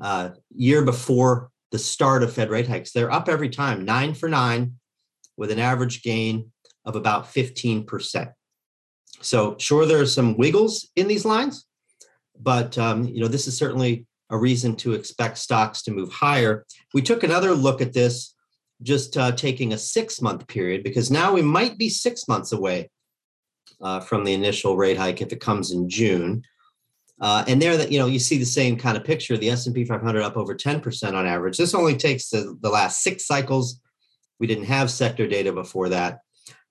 uh, 0.00 0.30
year 0.54 0.84
before 0.84 1.50
the 1.70 1.78
start 1.78 2.22
of 2.22 2.32
Fed 2.32 2.50
rate 2.50 2.68
hikes? 2.68 2.92
They're 2.92 3.12
up 3.12 3.28
every 3.28 3.48
time, 3.48 3.84
nine 3.84 4.14
for 4.14 4.28
nine, 4.28 4.74
with 5.36 5.50
an 5.50 5.58
average 5.58 6.02
gain 6.02 6.52
of 6.84 6.96
about 6.96 7.32
15%. 7.32 8.32
So, 9.20 9.56
sure, 9.58 9.86
there 9.86 10.00
are 10.00 10.06
some 10.06 10.36
wiggles 10.36 10.90
in 10.96 11.06
these 11.06 11.24
lines, 11.24 11.66
but 12.38 12.76
um, 12.76 13.04
you 13.04 13.20
know 13.20 13.28
this 13.28 13.46
is 13.46 13.56
certainly 13.56 14.06
a 14.30 14.36
reason 14.36 14.74
to 14.76 14.94
expect 14.94 15.38
stocks 15.38 15.82
to 15.82 15.92
move 15.92 16.12
higher. 16.12 16.64
We 16.94 17.02
took 17.02 17.22
another 17.22 17.52
look 17.52 17.80
at 17.80 17.92
this, 17.92 18.34
just 18.82 19.16
uh, 19.16 19.32
taking 19.32 19.72
a 19.72 19.78
six-month 19.78 20.48
period, 20.48 20.82
because 20.82 21.10
now 21.10 21.32
we 21.32 21.42
might 21.42 21.78
be 21.78 21.88
six 21.88 22.26
months 22.26 22.52
away 22.52 22.90
uh, 23.80 24.00
from 24.00 24.24
the 24.24 24.32
initial 24.32 24.76
rate 24.76 24.96
hike 24.96 25.20
if 25.20 25.32
it 25.32 25.40
comes 25.40 25.70
in 25.70 25.88
June. 25.88 26.42
Uh, 27.22 27.44
and 27.46 27.62
there, 27.62 27.76
that 27.76 27.92
you 27.92 28.00
know, 28.00 28.06
you 28.06 28.18
see 28.18 28.36
the 28.36 28.44
same 28.44 28.76
kind 28.76 28.96
of 28.96 29.04
picture. 29.04 29.36
The 29.36 29.48
S 29.48 29.66
and 29.66 29.74
P 29.74 29.84
500 29.84 30.22
up 30.22 30.36
over 30.36 30.56
10% 30.56 31.14
on 31.14 31.24
average. 31.24 31.56
This 31.56 31.72
only 31.72 31.96
takes 31.96 32.30
the, 32.30 32.58
the 32.60 32.68
last 32.68 33.00
six 33.02 33.26
cycles. 33.26 33.80
We 34.40 34.48
didn't 34.48 34.64
have 34.64 34.90
sector 34.90 35.28
data 35.28 35.52
before 35.52 35.90
that, 35.90 36.18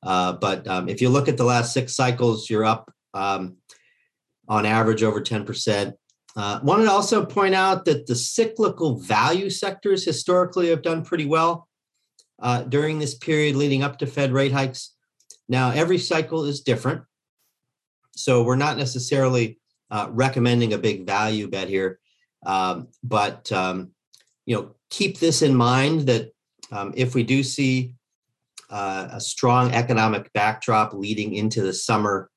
uh, 0.03 0.33
but 0.33 0.67
um, 0.67 0.89
if 0.89 1.01
you 1.01 1.07
look 1.07 1.29
at 1.29 1.37
the 1.37 1.45
last 1.45 1.71
six 1.71 1.95
cycles, 1.95 2.49
you're 2.49 2.65
up 2.65 2.93
um, 3.13 3.55
on 4.49 4.65
average 4.65 5.03
over 5.03 5.21
10%. 5.21 5.93
Uh, 6.35 6.59
wanted 6.63 6.83
to 6.83 6.91
also 6.91 7.25
point 7.25 7.55
out 7.55 7.85
that 7.85 8.07
the 8.07 8.15
cyclical 8.15 8.99
value 8.99 9.49
sectors 9.49 10.03
historically 10.03 10.69
have 10.69 10.81
done 10.81 11.03
pretty 11.05 11.25
well 11.25 11.69
uh, 12.41 12.63
during 12.63 12.99
this 12.99 13.15
period 13.15 13.55
leading 13.55 13.83
up 13.83 13.99
to 13.99 14.05
Fed 14.05 14.33
rate 14.33 14.51
hikes. 14.51 14.93
Now, 15.47 15.71
every 15.71 15.97
cycle 15.97 16.43
is 16.43 16.59
different. 16.59 17.03
So 18.15 18.43
we're 18.43 18.57
not 18.57 18.77
necessarily 18.77 19.60
uh, 19.91 20.07
recommending 20.09 20.73
a 20.73 20.77
big 20.77 21.05
value 21.05 21.47
bet 21.47 21.67
here. 21.67 21.99
Um, 22.45 22.87
but, 23.03 23.51
um, 23.51 23.91
you 24.45 24.55
know, 24.55 24.75
keep 24.89 25.19
this 25.19 25.41
in 25.41 25.53
mind 25.53 26.07
that 26.07 26.31
um, 26.71 26.93
if 26.95 27.13
we 27.13 27.23
do 27.23 27.43
see 27.43 27.93
uh, 28.69 29.09
a 29.11 29.21
strong 29.21 29.73
economic 29.73 30.31
backdrop 30.33 30.93
leading 30.93 31.35
into 31.35 31.61
the 31.61 31.73
summer, 31.73 32.29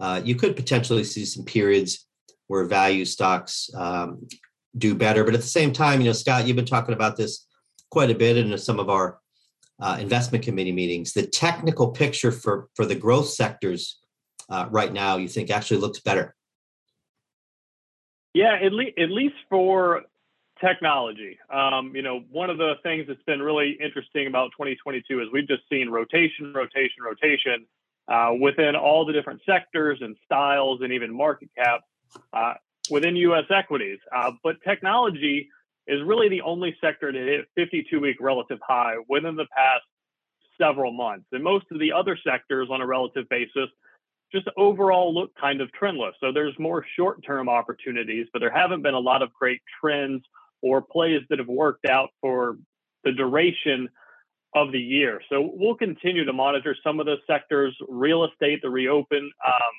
uh, 0.00 0.20
you 0.22 0.34
could 0.34 0.56
potentially 0.56 1.04
see 1.04 1.24
some 1.24 1.44
periods 1.44 2.06
where 2.48 2.64
value 2.64 3.04
stocks 3.04 3.70
um, 3.74 4.26
do 4.76 4.94
better. 4.94 5.24
But 5.24 5.34
at 5.34 5.40
the 5.40 5.46
same 5.46 5.72
time, 5.72 6.00
you 6.00 6.06
know, 6.06 6.12
Scott, 6.12 6.46
you've 6.46 6.56
been 6.56 6.66
talking 6.66 6.94
about 6.94 7.16
this 7.16 7.46
quite 7.90 8.10
a 8.10 8.14
bit 8.14 8.36
in 8.36 8.56
some 8.58 8.78
of 8.78 8.90
our 8.90 9.20
uh, 9.80 9.96
investment 10.00 10.44
committee 10.44 10.72
meetings, 10.72 11.12
the 11.12 11.26
technical 11.26 11.88
picture 11.92 12.32
for, 12.32 12.68
for 12.74 12.84
the 12.84 12.94
growth 12.94 13.28
sectors 13.28 14.00
uh, 14.48 14.66
right 14.70 14.92
now, 14.92 15.16
you 15.16 15.28
think 15.28 15.50
actually 15.50 15.80
looks 15.80 16.00
better? 16.00 16.34
Yeah, 18.36 18.52
at, 18.56 18.70
at 19.02 19.10
least 19.10 19.36
for 19.48 20.02
technology. 20.60 21.38
Um, 21.50 21.96
you 21.96 22.02
know, 22.02 22.20
one 22.30 22.50
of 22.50 22.58
the 22.58 22.74
things 22.82 23.06
that's 23.08 23.22
been 23.22 23.40
really 23.40 23.78
interesting 23.82 24.26
about 24.26 24.50
2022 24.58 25.22
is 25.22 25.28
we've 25.32 25.48
just 25.48 25.62
seen 25.72 25.88
rotation, 25.88 26.52
rotation, 26.52 27.02
rotation 27.02 27.64
uh, 28.08 28.32
within 28.38 28.76
all 28.76 29.06
the 29.06 29.14
different 29.14 29.40
sectors 29.46 30.00
and 30.02 30.16
styles 30.26 30.82
and 30.82 30.92
even 30.92 31.16
market 31.16 31.48
cap 31.56 31.80
uh, 32.34 32.52
within 32.90 33.16
U.S. 33.16 33.44
equities. 33.48 34.00
Uh, 34.14 34.32
but 34.44 34.56
technology 34.62 35.48
is 35.86 36.02
really 36.04 36.28
the 36.28 36.42
only 36.42 36.76
sector 36.78 37.10
to 37.10 37.18
hit 37.18 37.46
52 37.54 37.98
week 38.00 38.18
relative 38.20 38.58
high 38.62 38.96
within 39.08 39.36
the 39.36 39.46
past 39.56 39.84
several 40.60 40.92
months. 40.92 41.24
And 41.32 41.42
most 41.42 41.64
of 41.70 41.78
the 41.78 41.90
other 41.90 42.18
sectors 42.22 42.68
on 42.70 42.82
a 42.82 42.86
relative 42.86 43.30
basis 43.30 43.70
just 44.32 44.48
overall 44.56 45.14
look 45.14 45.30
kind 45.40 45.60
of 45.60 45.68
trendless. 45.80 46.12
So 46.20 46.32
there's 46.32 46.58
more 46.58 46.84
short 46.96 47.24
term 47.24 47.48
opportunities, 47.48 48.26
but 48.32 48.40
there 48.40 48.50
haven't 48.50 48.82
been 48.82 48.94
a 48.94 48.98
lot 48.98 49.22
of 49.22 49.32
great 49.32 49.60
trends 49.80 50.22
or 50.62 50.82
plays 50.82 51.22
that 51.30 51.38
have 51.38 51.48
worked 51.48 51.86
out 51.86 52.10
for 52.20 52.58
the 53.04 53.12
duration 53.12 53.88
of 54.54 54.72
the 54.72 54.80
year. 54.80 55.20
So 55.28 55.50
we'll 55.52 55.76
continue 55.76 56.24
to 56.24 56.32
monitor 56.32 56.74
some 56.82 56.98
of 56.98 57.06
the 57.06 57.16
sectors. 57.26 57.76
Real 57.88 58.24
estate, 58.24 58.60
the 58.62 58.70
reopen 58.70 59.30
um, 59.46 59.72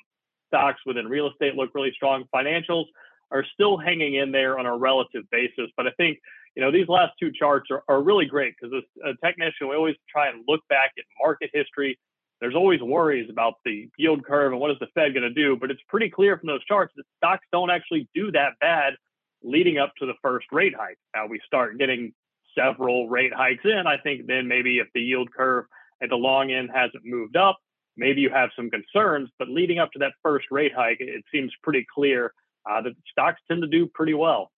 stocks 0.46 0.80
within 0.86 1.06
real 1.06 1.28
estate 1.28 1.54
look 1.54 1.70
really 1.74 1.92
strong. 1.94 2.24
Financials 2.34 2.84
are 3.30 3.44
still 3.54 3.76
hanging 3.76 4.14
in 4.14 4.32
there 4.32 4.58
on 4.58 4.66
a 4.66 4.76
relative 4.76 5.24
basis. 5.30 5.70
But 5.76 5.86
I 5.86 5.90
think, 5.96 6.18
you 6.54 6.62
know, 6.62 6.72
these 6.72 6.88
last 6.88 7.12
two 7.20 7.30
charts 7.32 7.70
are, 7.70 7.82
are 7.88 8.02
really 8.02 8.24
great 8.24 8.54
because 8.58 8.74
as 8.76 9.14
a 9.14 9.26
technician, 9.26 9.68
we 9.68 9.76
always 9.76 9.96
try 10.08 10.28
and 10.28 10.44
look 10.48 10.60
back 10.68 10.92
at 10.98 11.04
market 11.22 11.50
history. 11.52 11.98
There's 12.40 12.54
always 12.54 12.80
worries 12.80 13.28
about 13.30 13.54
the 13.64 13.88
yield 13.98 14.24
curve 14.24 14.52
and 14.52 14.60
what 14.60 14.70
is 14.70 14.78
the 14.78 14.86
Fed 14.94 15.14
going 15.14 15.22
to 15.22 15.30
do. 15.30 15.56
But 15.56 15.70
it's 15.70 15.80
pretty 15.88 16.08
clear 16.08 16.38
from 16.38 16.46
those 16.46 16.64
charts 16.64 16.92
that 16.96 17.04
stocks 17.16 17.44
don't 17.52 17.70
actually 17.70 18.08
do 18.14 18.30
that 18.32 18.58
bad 18.60 18.94
leading 19.42 19.78
up 19.78 19.92
to 19.98 20.06
the 20.06 20.14
first 20.22 20.46
rate 20.52 20.74
hike. 20.76 20.98
Now 21.14 21.26
we 21.26 21.40
start 21.46 21.78
getting 21.78 22.12
several 22.56 23.08
rate 23.08 23.32
hikes 23.34 23.64
in. 23.64 23.86
I 23.86 23.96
think 23.98 24.26
then 24.26 24.48
maybe 24.48 24.78
if 24.78 24.88
the 24.94 25.00
yield 25.00 25.32
curve 25.32 25.66
at 26.02 26.10
the 26.10 26.16
long 26.16 26.50
end 26.50 26.70
hasn't 26.72 27.04
moved 27.04 27.36
up, 27.36 27.58
maybe 27.96 28.20
you 28.20 28.30
have 28.30 28.50
some 28.54 28.70
concerns. 28.70 29.30
But 29.38 29.48
leading 29.48 29.78
up 29.78 29.92
to 29.92 29.98
that 30.00 30.12
first 30.22 30.46
rate 30.50 30.72
hike, 30.74 30.98
it 31.00 31.24
seems 31.32 31.52
pretty 31.62 31.86
clear 31.92 32.32
uh, 32.68 32.82
that 32.82 32.92
stocks 33.10 33.40
tend 33.48 33.62
to 33.62 33.68
do 33.68 33.86
pretty 33.86 34.14
well. 34.14 34.50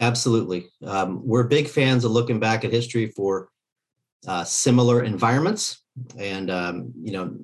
Absolutely. 0.00 0.68
Um, 0.84 1.26
we're 1.26 1.44
big 1.44 1.68
fans 1.68 2.04
of 2.04 2.12
looking 2.12 2.38
back 2.38 2.64
at 2.64 2.70
history 2.70 3.06
for 3.06 3.48
uh, 4.26 4.44
similar 4.44 5.02
environments. 5.02 5.82
And, 6.18 6.50
um, 6.50 6.92
you 7.00 7.12
know, 7.12 7.36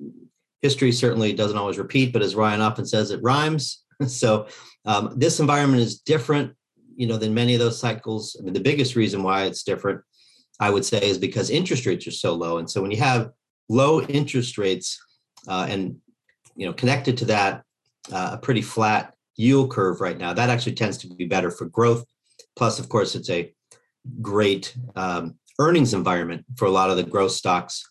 history 0.61 0.91
certainly 0.91 1.33
doesn't 1.33 1.57
always 1.57 1.77
repeat, 1.77 2.13
but 2.13 2.21
as 2.21 2.35
Ryan 2.35 2.61
often 2.61 2.85
says, 2.85 3.11
it 3.11 3.21
rhymes. 3.21 3.83
so 4.07 4.47
um, 4.85 5.13
this 5.15 5.39
environment 5.39 5.81
is 5.81 5.99
different, 5.99 6.53
you 6.95 7.07
know, 7.07 7.17
than 7.17 7.33
many 7.33 7.53
of 7.53 7.59
those 7.59 7.79
cycles. 7.79 8.35
I 8.39 8.43
mean, 8.43 8.53
the 8.53 8.59
biggest 8.59 8.95
reason 8.95 9.23
why 9.23 9.45
it's 9.45 9.63
different, 9.63 10.01
I 10.59 10.69
would 10.69 10.85
say, 10.85 11.01
is 11.01 11.17
because 11.17 11.49
interest 11.49 11.85
rates 11.85 12.07
are 12.07 12.11
so 12.11 12.33
low. 12.33 12.57
And 12.57 12.69
so 12.69 12.81
when 12.81 12.91
you 12.91 12.97
have 12.97 13.31
low 13.69 14.01
interest 14.01 14.57
rates 14.57 14.99
uh, 15.47 15.67
and, 15.69 15.97
you 16.55 16.65
know, 16.65 16.73
connected 16.73 17.17
to 17.17 17.25
that, 17.25 17.63
uh, 18.11 18.31
a 18.33 18.37
pretty 18.37 18.61
flat 18.61 19.13
yield 19.35 19.71
curve 19.71 20.01
right 20.01 20.17
now, 20.17 20.33
that 20.33 20.49
actually 20.49 20.75
tends 20.75 20.97
to 20.99 21.07
be 21.07 21.25
better 21.25 21.51
for 21.51 21.65
growth. 21.65 22.05
Plus, 22.55 22.79
of 22.79 22.87
course, 22.89 23.15
it's 23.15 23.29
a 23.29 23.53
great 24.21 24.75
um, 24.95 25.35
earnings 25.59 25.93
environment 25.93 26.45
for 26.55 26.65
a 26.65 26.71
lot 26.71 26.89
of 26.89 26.97
the 26.97 27.03
growth 27.03 27.31
stocks 27.31 27.83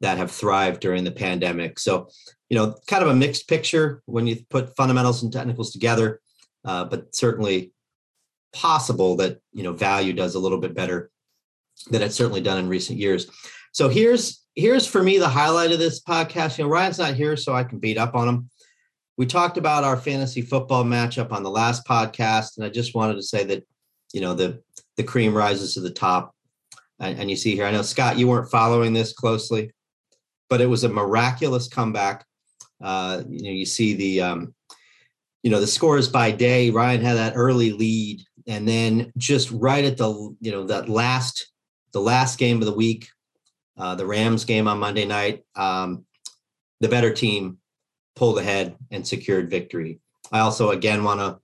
that 0.00 0.18
have 0.18 0.30
thrived 0.30 0.80
during 0.80 1.04
the 1.04 1.10
pandemic. 1.10 1.78
So, 1.78 2.08
you 2.50 2.56
know, 2.56 2.76
kind 2.86 3.02
of 3.02 3.08
a 3.08 3.14
mixed 3.14 3.48
picture 3.48 4.02
when 4.06 4.26
you 4.26 4.36
put 4.50 4.76
fundamentals 4.76 5.22
and 5.22 5.32
technicals 5.32 5.72
together, 5.72 6.20
uh, 6.64 6.84
but 6.84 7.14
certainly 7.14 7.72
possible 8.52 9.16
that 9.16 9.40
you 9.52 9.62
know 9.62 9.72
value 9.72 10.12
does 10.12 10.34
a 10.34 10.38
little 10.38 10.58
bit 10.58 10.74
better 10.74 11.10
than 11.90 12.02
it's 12.02 12.14
certainly 12.14 12.40
done 12.40 12.58
in 12.58 12.68
recent 12.68 12.98
years. 12.98 13.30
So 13.72 13.88
here's 13.88 14.44
here's 14.54 14.86
for 14.86 15.02
me 15.02 15.18
the 15.18 15.28
highlight 15.28 15.72
of 15.72 15.78
this 15.78 16.02
podcast. 16.02 16.58
You 16.58 16.64
know, 16.64 16.70
Ryan's 16.70 16.98
not 16.98 17.14
here, 17.14 17.36
so 17.36 17.54
I 17.54 17.64
can 17.64 17.78
beat 17.78 17.98
up 17.98 18.14
on 18.14 18.28
him. 18.28 18.50
We 19.16 19.26
talked 19.26 19.56
about 19.56 19.84
our 19.84 19.96
fantasy 19.96 20.42
football 20.42 20.84
matchup 20.84 21.32
on 21.32 21.42
the 21.42 21.50
last 21.50 21.86
podcast, 21.86 22.56
and 22.56 22.66
I 22.66 22.68
just 22.68 22.94
wanted 22.94 23.14
to 23.14 23.22
say 23.22 23.44
that 23.44 23.66
you 24.12 24.20
know 24.20 24.34
the 24.34 24.62
the 24.96 25.02
cream 25.02 25.34
rises 25.34 25.74
to 25.74 25.80
the 25.80 25.90
top. 25.90 26.34
And, 27.02 27.28
you 27.28 27.36
see 27.36 27.54
here, 27.54 27.66
I 27.66 27.72
know 27.72 27.82
Scott, 27.82 28.16
you 28.16 28.28
weren't 28.28 28.50
following 28.50 28.92
this 28.92 29.12
closely, 29.12 29.72
but 30.48 30.60
it 30.60 30.66
was 30.66 30.84
a 30.84 30.88
miraculous 30.88 31.68
comeback 31.68 32.24
uh, 32.82 33.22
you 33.28 33.42
know, 33.44 33.50
you 33.50 33.64
see 33.64 33.94
the, 33.94 34.20
um, 34.20 34.54
you 35.42 35.50
know, 35.50 35.60
the 35.60 35.66
scores 35.66 36.08
by 36.08 36.30
day. 36.30 36.70
Ryan 36.70 37.00
had 37.00 37.16
that 37.16 37.34
early 37.36 37.72
lead, 37.72 38.22
and 38.46 38.66
then 38.66 39.12
just 39.16 39.50
right 39.52 39.84
at 39.84 39.96
the, 39.96 40.36
you 40.40 40.50
know, 40.50 40.64
that 40.64 40.88
last, 40.88 41.52
the 41.92 42.00
last 42.00 42.38
game 42.38 42.58
of 42.58 42.66
the 42.66 42.74
week, 42.74 43.08
uh, 43.78 43.94
the 43.94 44.06
Rams 44.06 44.44
game 44.44 44.68
on 44.68 44.78
Monday 44.78 45.04
night, 45.04 45.44
um, 45.54 46.04
the 46.80 46.88
better 46.88 47.12
team 47.12 47.58
pulled 48.16 48.38
ahead 48.38 48.76
and 48.90 49.06
secured 49.06 49.50
victory. 49.50 50.00
I 50.32 50.40
also 50.40 50.70
again 50.70 51.04
want 51.04 51.20
to 51.20 51.38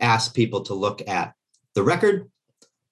ask 0.00 0.34
people 0.34 0.62
to 0.62 0.74
look 0.74 1.06
at 1.08 1.34
the 1.74 1.82
record. 1.82 2.30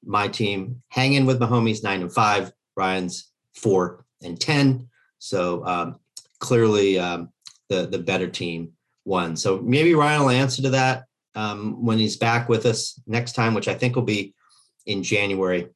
My 0.05 0.29
team 0.29 0.83
hanging 0.89 1.27
with 1.27 1.41
Mahomes 1.41 1.83
nine 1.83 2.03
and 2.03 2.13
five, 2.13 2.53
Ryan's 2.77 3.33
four 3.55 4.05
and 4.23 4.41
ten. 4.41 4.89
So 5.19 5.65
um, 5.67 6.01
clearly, 6.41 6.99
um, 6.99 7.31
the 7.69 7.87
the 7.87 7.99
better 7.99 8.29
team 8.29 8.73
won. 9.05 9.37
So 9.37 9.61
maybe 9.61 9.95
Ryan 9.95 10.23
will 10.23 10.31
answer 10.31 10.63
to 10.63 10.71
that 10.71 11.05
um, 11.35 11.85
when 11.85 11.99
he's 11.99 12.17
back 12.17 12.49
with 12.49 12.67
us 12.67 13.01
next 13.07 13.33
time, 13.33 13.55
which 13.55 13.69
I 13.69 13.75
think 13.75 13.97
will 13.97 14.03
be 14.03 14.35
in 14.87 15.03
January. 15.03 15.69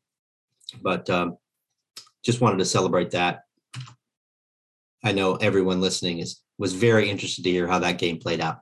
But 0.82 1.08
um, 1.10 1.38
just 2.24 2.40
wanted 2.40 2.58
to 2.58 2.64
celebrate 2.64 3.12
that. 3.12 3.42
I 5.04 5.12
know 5.12 5.36
everyone 5.36 5.80
listening 5.80 6.18
is 6.18 6.42
was 6.58 6.72
very 6.72 7.08
interested 7.10 7.44
to 7.44 7.50
hear 7.50 7.68
how 7.68 7.78
that 7.78 7.98
game 7.98 8.18
played 8.18 8.40
out. 8.40 8.58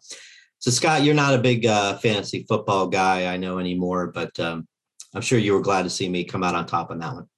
So 0.59 0.71
Scott, 0.71 1.03
you're 1.03 1.15
not 1.15 1.35
a 1.35 1.39
big 1.39 1.67
uh, 1.67 1.97
fantasy 1.99 2.45
football 2.49 2.89
guy, 2.89 3.33
I 3.33 3.37
know 3.37 3.59
anymore, 3.59 4.09
but 4.09 4.39
um, 4.41 4.67
I'm 5.15 5.23
sure 5.23 5.39
you 5.39 5.55
were 5.55 5.61
glad 5.61 5.83
to 5.83 5.91
see 5.91 6.09
me 6.09 6.25
come 6.25 6.43
out 6.43 6.55
on 6.55 6.67
top 6.67 6.91
on 6.91 6.99
that 6.99 7.15
one. 7.15 7.29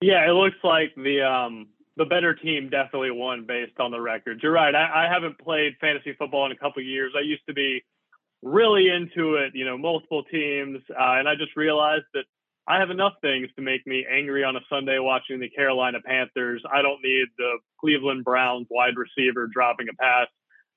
Yeah, 0.00 0.28
it 0.28 0.32
looks 0.32 0.56
like 0.64 0.94
the 0.96 1.22
um, 1.22 1.68
the 1.96 2.04
better 2.04 2.34
team 2.34 2.70
definitely 2.70 3.10
won 3.10 3.44
based 3.46 3.78
on 3.78 3.90
the 3.90 4.00
records. 4.00 4.42
You're 4.42 4.52
right. 4.52 4.74
I, 4.74 5.06
I 5.06 5.12
haven't 5.12 5.38
played 5.38 5.74
fantasy 5.80 6.14
football 6.18 6.46
in 6.46 6.52
a 6.52 6.56
couple 6.56 6.82
years. 6.82 7.12
I 7.16 7.20
used 7.20 7.42
to 7.46 7.54
be 7.54 7.84
really 8.42 8.88
into 8.88 9.34
it, 9.34 9.52
you 9.54 9.66
know, 9.66 9.76
multiple 9.76 10.24
teams, 10.24 10.80
uh, 10.90 11.18
and 11.18 11.28
I 11.28 11.34
just 11.34 11.54
realized 11.56 12.06
that 12.14 12.24
I 12.66 12.78
have 12.78 12.90
enough 12.90 13.14
things 13.20 13.48
to 13.56 13.62
make 13.62 13.86
me 13.86 14.06
angry 14.10 14.44
on 14.44 14.56
a 14.56 14.60
Sunday 14.70 14.98
watching 14.98 15.40
the 15.40 15.50
Carolina 15.50 15.98
Panthers. 16.04 16.62
I 16.72 16.82
don't 16.82 17.02
need 17.02 17.26
the 17.36 17.58
Cleveland 17.78 18.24
Browns 18.24 18.66
wide 18.70 18.94
receiver 18.96 19.48
dropping 19.52 19.88
a 19.88 19.94
pass 19.94 20.28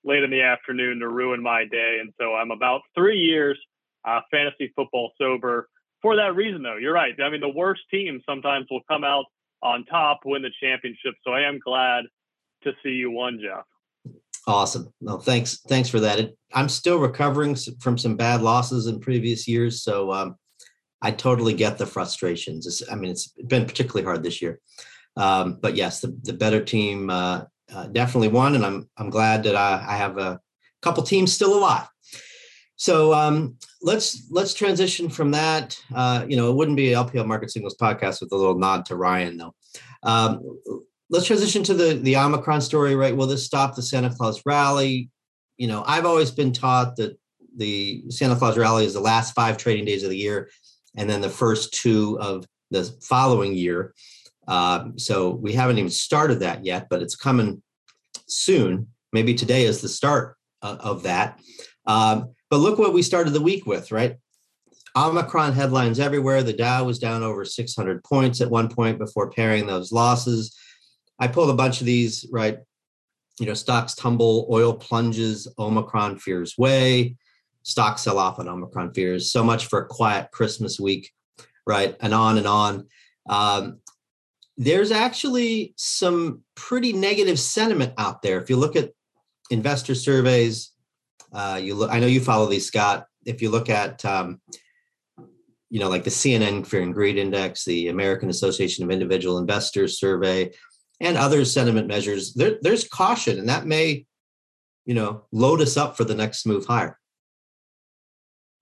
late 0.03 0.23
in 0.23 0.31
the 0.31 0.41
afternoon 0.41 0.99
to 0.99 1.07
ruin 1.07 1.41
my 1.41 1.65
day. 1.65 1.99
And 2.01 2.11
so 2.19 2.33
I'm 2.33 2.51
about 2.51 2.81
three 2.95 3.19
years 3.19 3.57
uh, 4.05 4.21
fantasy 4.31 4.71
football 4.75 5.11
sober. 5.17 5.69
For 6.01 6.15
that 6.15 6.35
reason, 6.35 6.63
though, 6.63 6.77
you're 6.77 6.93
right. 6.93 7.13
I 7.23 7.29
mean, 7.29 7.41
the 7.41 7.49
worst 7.49 7.81
team 7.89 8.21
sometimes 8.27 8.67
will 8.69 8.81
come 8.89 9.03
out 9.03 9.25
on 9.61 9.85
top, 9.85 10.21
win 10.25 10.41
the 10.41 10.51
championship. 10.61 11.15
So 11.23 11.31
I 11.31 11.41
am 11.41 11.59
glad 11.63 12.03
to 12.63 12.73
see 12.83 12.89
you 12.89 13.11
won, 13.11 13.39
Jeff. 13.41 13.63
Awesome. 14.45 14.93
No, 14.99 15.17
thanks. 15.17 15.61
Thanks 15.69 15.87
for 15.87 16.01
that. 16.01 16.19
It, 16.19 16.37
I'm 16.53 16.67
still 16.67 16.99
recovering 16.99 17.55
from 17.79 17.97
some 17.97 18.17
bad 18.17 18.41
losses 18.41 18.87
in 18.87 18.99
previous 18.99 19.47
years, 19.47 19.83
so 19.83 20.11
um, 20.11 20.35
I 21.01 21.11
totally 21.11 21.53
get 21.53 21.77
the 21.77 21.85
frustrations. 21.85 22.67
It's, 22.67 22.83
I 22.91 22.95
mean, 22.95 23.11
it's 23.11 23.29
been 23.47 23.65
particularly 23.65 24.03
hard 24.03 24.21
this 24.21 24.41
year. 24.41 24.59
Um, 25.15 25.59
but 25.61 25.75
yes, 25.75 26.01
the, 26.01 26.17
the 26.23 26.33
better 26.33 26.63
team 26.63 27.09
uh, 27.09 27.43
uh, 27.73 27.87
definitely 27.87 28.29
won, 28.29 28.55
and 28.55 28.65
I'm 28.65 28.89
I'm 28.97 29.09
glad 29.09 29.43
that 29.43 29.55
I, 29.55 29.85
I 29.87 29.95
have 29.95 30.17
a 30.17 30.39
couple 30.81 31.03
teams 31.03 31.31
still 31.31 31.57
alive. 31.57 31.87
So 32.75 33.13
um, 33.13 33.57
let's 33.81 34.27
let's 34.31 34.53
transition 34.53 35.09
from 35.09 35.31
that. 35.31 35.79
Uh, 35.93 36.25
you 36.27 36.35
know, 36.35 36.49
it 36.49 36.55
wouldn't 36.55 36.77
be 36.77 36.93
an 36.93 37.05
LPL 37.05 37.27
Market 37.27 37.51
Signals 37.51 37.75
podcast 37.79 38.21
with 38.21 38.31
a 38.31 38.35
little 38.35 38.57
nod 38.57 38.85
to 38.87 38.95
Ryan, 38.95 39.37
though. 39.37 39.53
Um, 40.03 40.59
let's 41.09 41.25
transition 41.25 41.63
to 41.63 41.73
the 41.73 41.93
the 41.95 42.17
Omicron 42.17 42.61
story. 42.61 42.95
Right? 42.95 43.15
Will 43.15 43.27
this 43.27 43.45
stop 43.45 43.75
the 43.75 43.81
Santa 43.81 44.09
Claus 44.09 44.41
rally? 44.45 45.09
You 45.57 45.67
know, 45.67 45.83
I've 45.85 46.05
always 46.05 46.31
been 46.31 46.51
taught 46.51 46.95
that 46.95 47.17
the 47.55 48.03
Santa 48.09 48.35
Claus 48.35 48.57
rally 48.57 48.85
is 48.85 48.93
the 48.93 48.99
last 48.99 49.33
five 49.33 49.57
trading 49.57 49.85
days 49.85 50.03
of 50.03 50.09
the 50.09 50.17
year, 50.17 50.49
and 50.97 51.09
then 51.09 51.21
the 51.21 51.29
first 51.29 51.73
two 51.73 52.19
of 52.19 52.45
the 52.71 52.83
following 53.01 53.53
year. 53.53 53.93
Uh, 54.47 54.89
so 54.97 55.29
we 55.29 55.53
haven't 55.53 55.77
even 55.77 55.89
started 55.89 56.39
that 56.39 56.65
yet, 56.65 56.87
but 56.89 57.01
it's 57.01 57.15
coming 57.15 57.61
soon. 58.27 58.87
Maybe 59.13 59.35
today 59.35 59.65
is 59.65 59.81
the 59.81 59.87
start 59.87 60.35
uh, 60.61 60.77
of 60.79 61.03
that. 61.03 61.39
Um, 61.85 62.33
but 62.53 62.59
look 62.59 62.77
what 62.77 62.93
we 62.93 63.01
started 63.01 63.33
the 63.33 63.41
week 63.41 63.65
with, 63.65 63.91
right? 63.91 64.17
Omicron 64.95 65.53
headlines 65.53 65.99
everywhere. 65.99 66.43
The 66.43 66.53
Dow 66.53 66.83
was 66.83 66.99
down 66.99 67.23
over 67.23 67.45
600 67.45 68.03
points 68.03 68.41
at 68.41 68.51
one 68.51 68.69
point 68.69 68.99
before 68.99 69.31
paring 69.31 69.65
those 69.65 69.91
losses. 69.91 70.55
I 71.17 71.29
pulled 71.29 71.49
a 71.49 71.55
bunch 71.55 71.81
of 71.81 71.87
these, 71.87 72.27
right? 72.31 72.59
You 73.39 73.47
know, 73.47 73.55
stocks 73.55 73.95
tumble, 73.95 74.47
oil 74.51 74.71
plunges, 74.71 75.47
Omicron 75.57 76.19
fears 76.19 76.53
weigh. 76.55 77.15
stocks 77.63 78.03
sell 78.03 78.19
off 78.19 78.37
on 78.37 78.47
Omicron 78.47 78.93
fears. 78.93 79.31
So 79.31 79.43
much 79.43 79.65
for 79.65 79.79
a 79.79 79.87
quiet 79.87 80.29
Christmas 80.29 80.79
week, 80.79 81.11
right? 81.65 81.97
And 82.01 82.13
on 82.13 82.37
and 82.37 82.45
on. 82.45 82.87
Um, 83.27 83.79
there's 84.57 84.91
actually 84.91 85.73
some 85.75 86.43
pretty 86.53 86.93
negative 86.93 87.39
sentiment 87.39 87.93
out 87.97 88.21
there. 88.21 88.39
If 88.39 88.51
you 88.51 88.57
look 88.57 88.75
at 88.75 88.91
investor 89.49 89.95
surveys, 89.95 90.72
uh, 91.33 91.59
you 91.61 91.75
look. 91.75 91.91
I 91.91 91.99
know 91.99 92.07
you 92.07 92.21
follow 92.21 92.47
these, 92.47 92.67
Scott. 92.67 93.05
If 93.25 93.41
you 93.41 93.49
look 93.49 93.69
at, 93.69 94.03
um, 94.05 94.41
you 95.69 95.79
know, 95.79 95.89
like 95.89 96.03
the 96.03 96.09
CNN 96.09 96.67
Fear 96.67 96.83
and 96.83 96.93
Greed 96.93 97.17
Index, 97.17 97.65
the 97.65 97.87
American 97.87 98.29
Association 98.29 98.83
of 98.83 98.91
Individual 98.91 99.37
Investors 99.37 99.99
survey, 99.99 100.51
and 100.99 101.17
other 101.17 101.43
sentiment 101.45 101.87
measures, 101.87 102.33
there, 102.33 102.57
there's 102.61 102.87
caution, 102.87 103.39
and 103.39 103.49
that 103.49 103.65
may, 103.65 104.05
you 104.85 104.93
know, 104.93 105.23
load 105.31 105.61
us 105.61 105.77
up 105.77 105.97
for 105.97 106.03
the 106.03 106.15
next 106.15 106.45
move 106.45 106.65
higher. 106.65 106.99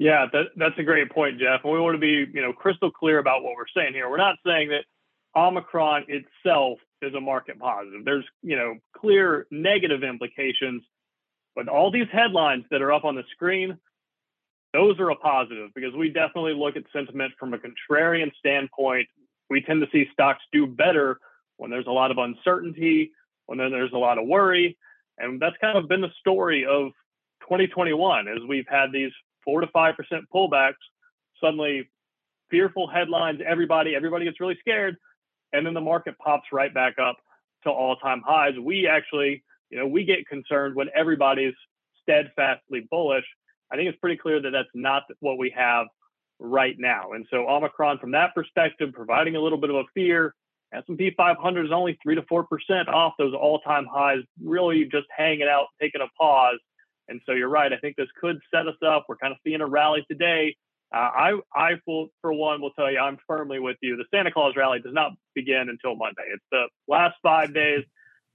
Yeah, 0.02 0.26
that, 0.34 0.46
that's 0.56 0.80
a 0.80 0.84
great 0.84 1.12
point, 1.12 1.38
Jeff. 1.38 1.62
And 1.64 1.72
we 1.72 1.80
want 1.80 1.94
to 1.94 2.00
be, 2.00 2.26
you 2.34 2.42
know, 2.42 2.54
crystal 2.54 2.90
clear 2.90 3.20
about 3.20 3.44
what 3.44 3.56
we're 3.56 3.66
saying 3.76 3.94
here. 3.94 4.10
We're 4.10 4.18
not 4.18 4.38
saying 4.44 4.70
that 4.70 4.86
Omicron 5.36 6.06
itself 6.08 6.80
is 7.04 7.14
a 7.14 7.22
market 7.22 7.60
positive. 7.60 8.04
There's, 8.04 8.26
you 8.42 8.56
know, 8.56 8.76
clear 8.98 9.46
negative 9.52 10.04
implications, 10.04 10.82
but 11.56 11.68
all 11.68 11.92
these 11.92 12.08
headlines 12.12 12.66
that 12.72 12.82
are 12.82 12.92
up 12.92 13.06
on 13.06 13.16
the 13.16 13.24
screen, 13.32 13.78
those 14.74 15.00
are 15.00 15.10
a 15.10 15.16
positive 15.16 15.70
because 15.76 15.94
we 15.94 16.10
definitely 16.10 16.54
look 16.54 16.76
at 16.76 16.84
sentiment 16.94 17.34
from 17.40 17.54
a 17.54 17.58
contrarian 17.58 18.32
standpoint. 18.40 19.08
We 19.50 19.62
tend 19.62 19.82
to 19.82 19.88
see 19.92 20.08
stocks 20.14 20.44
do 20.54 20.66
better 20.66 21.20
when 21.58 21.70
there's 21.70 21.88
a 21.88 21.92
lot 21.92 22.12
of 22.12 22.18
uncertainty, 22.18 23.12
when 23.48 23.58
there's 23.58 23.92
a 23.94 23.98
lot 23.98 24.18
of 24.18 24.28
worry. 24.28 24.78
And 25.18 25.42
that's 25.42 25.58
kind 25.60 25.78
of 25.78 25.90
been 25.90 26.02
the 26.02 26.12
story 26.20 26.66
of 26.66 26.92
2021 27.42 28.28
as 28.28 28.40
we've 28.48 28.68
had 28.70 28.92
these 28.92 29.12
four 29.44 29.62
to 29.62 29.68
five 29.68 29.96
percent 29.98 30.26
pullbacks. 30.34 30.74
Suddenly, 31.42 31.90
fearful 32.50 32.88
headlines. 32.88 33.42
Everybody, 33.46 33.96
everybody 33.96 34.26
gets 34.26 34.40
really 34.40 34.58
scared, 34.60 34.96
and 35.54 35.66
then 35.66 35.74
the 35.74 35.82
market 35.82 36.18
pops 36.18 36.48
right 36.52 36.74
back 36.74 37.00
up 37.00 37.18
to 37.64 37.70
all-time 37.70 38.22
highs. 38.26 38.54
We 38.60 38.88
actually, 38.88 39.44
you 39.72 39.80
know, 39.80 39.88
we 39.88 40.04
get 40.04 40.28
concerned 40.28 40.76
when 40.76 40.90
everybody's 40.96 41.54
steadfastly 42.04 42.86
bullish. 42.92 43.26
I 43.72 43.78
think 43.78 43.90
it's 43.90 43.98
pretty 44.00 44.18
clear 44.18 44.42
that 44.42 44.52
that's 44.52 44.70
not 44.76 45.04
what 45.22 45.38
we 45.38 45.54
have 45.56 45.88
right 46.40 46.76
now. 46.78 47.14
And 47.14 47.26
so 47.32 47.48
Omicron, 47.48 48.00
from 48.00 48.12
that 48.12 48.36
perspective, 48.36 48.92
providing 48.94 49.36
a 49.36 49.40
little 49.40 49.58
bit 49.58 49.70
of 49.70 49.78
a 49.78 49.84
fear. 49.94 50.36
S&P 50.74 51.14
500 51.18 51.66
is 51.66 51.72
only 51.72 51.98
three 52.02 52.16
to 52.16 52.24
four 52.30 52.46
percent 52.46 52.88
off 52.88 53.14
those 53.18 53.34
all-time 53.34 53.86
highs, 53.92 54.20
really 54.42 54.86
just 54.86 55.08
hanging 55.16 55.48
out, 55.48 55.68
taking 55.82 56.02
a 56.02 56.08
pause. 56.18 56.60
And 57.10 57.20
so 57.26 57.34
you're 57.34 57.50
right. 57.50 57.74
I 57.74 57.78
think 57.78 57.98
this 57.98 58.08
could 58.20 58.40
set 58.54 58.68
us 58.68 58.76
up. 58.86 59.06
We're 59.10 59.18
kind 59.18 59.34
of 59.34 59.38
seeing 59.44 59.60
a 59.60 59.68
rally 59.68 60.06
today. 60.10 60.56
Uh, 60.94 60.98
I, 60.98 61.40
I 61.54 61.72
for 61.86 62.34
one, 62.34 62.62
will 62.62 62.72
tell 62.72 62.92
you 62.92 63.00
I'm 63.00 63.18
firmly 63.28 63.60
with 63.60 63.78
you. 63.82 63.98
The 63.98 64.06
Santa 64.14 64.32
Claus 64.32 64.56
rally 64.56 64.80
does 64.80 64.94
not 64.94 65.12
begin 65.36 65.68
until 65.70 65.96
Monday. 65.96 66.24
It's 66.34 66.44
the 66.52 66.68
last 66.88 67.16
five 67.22 67.54
days 67.54 67.84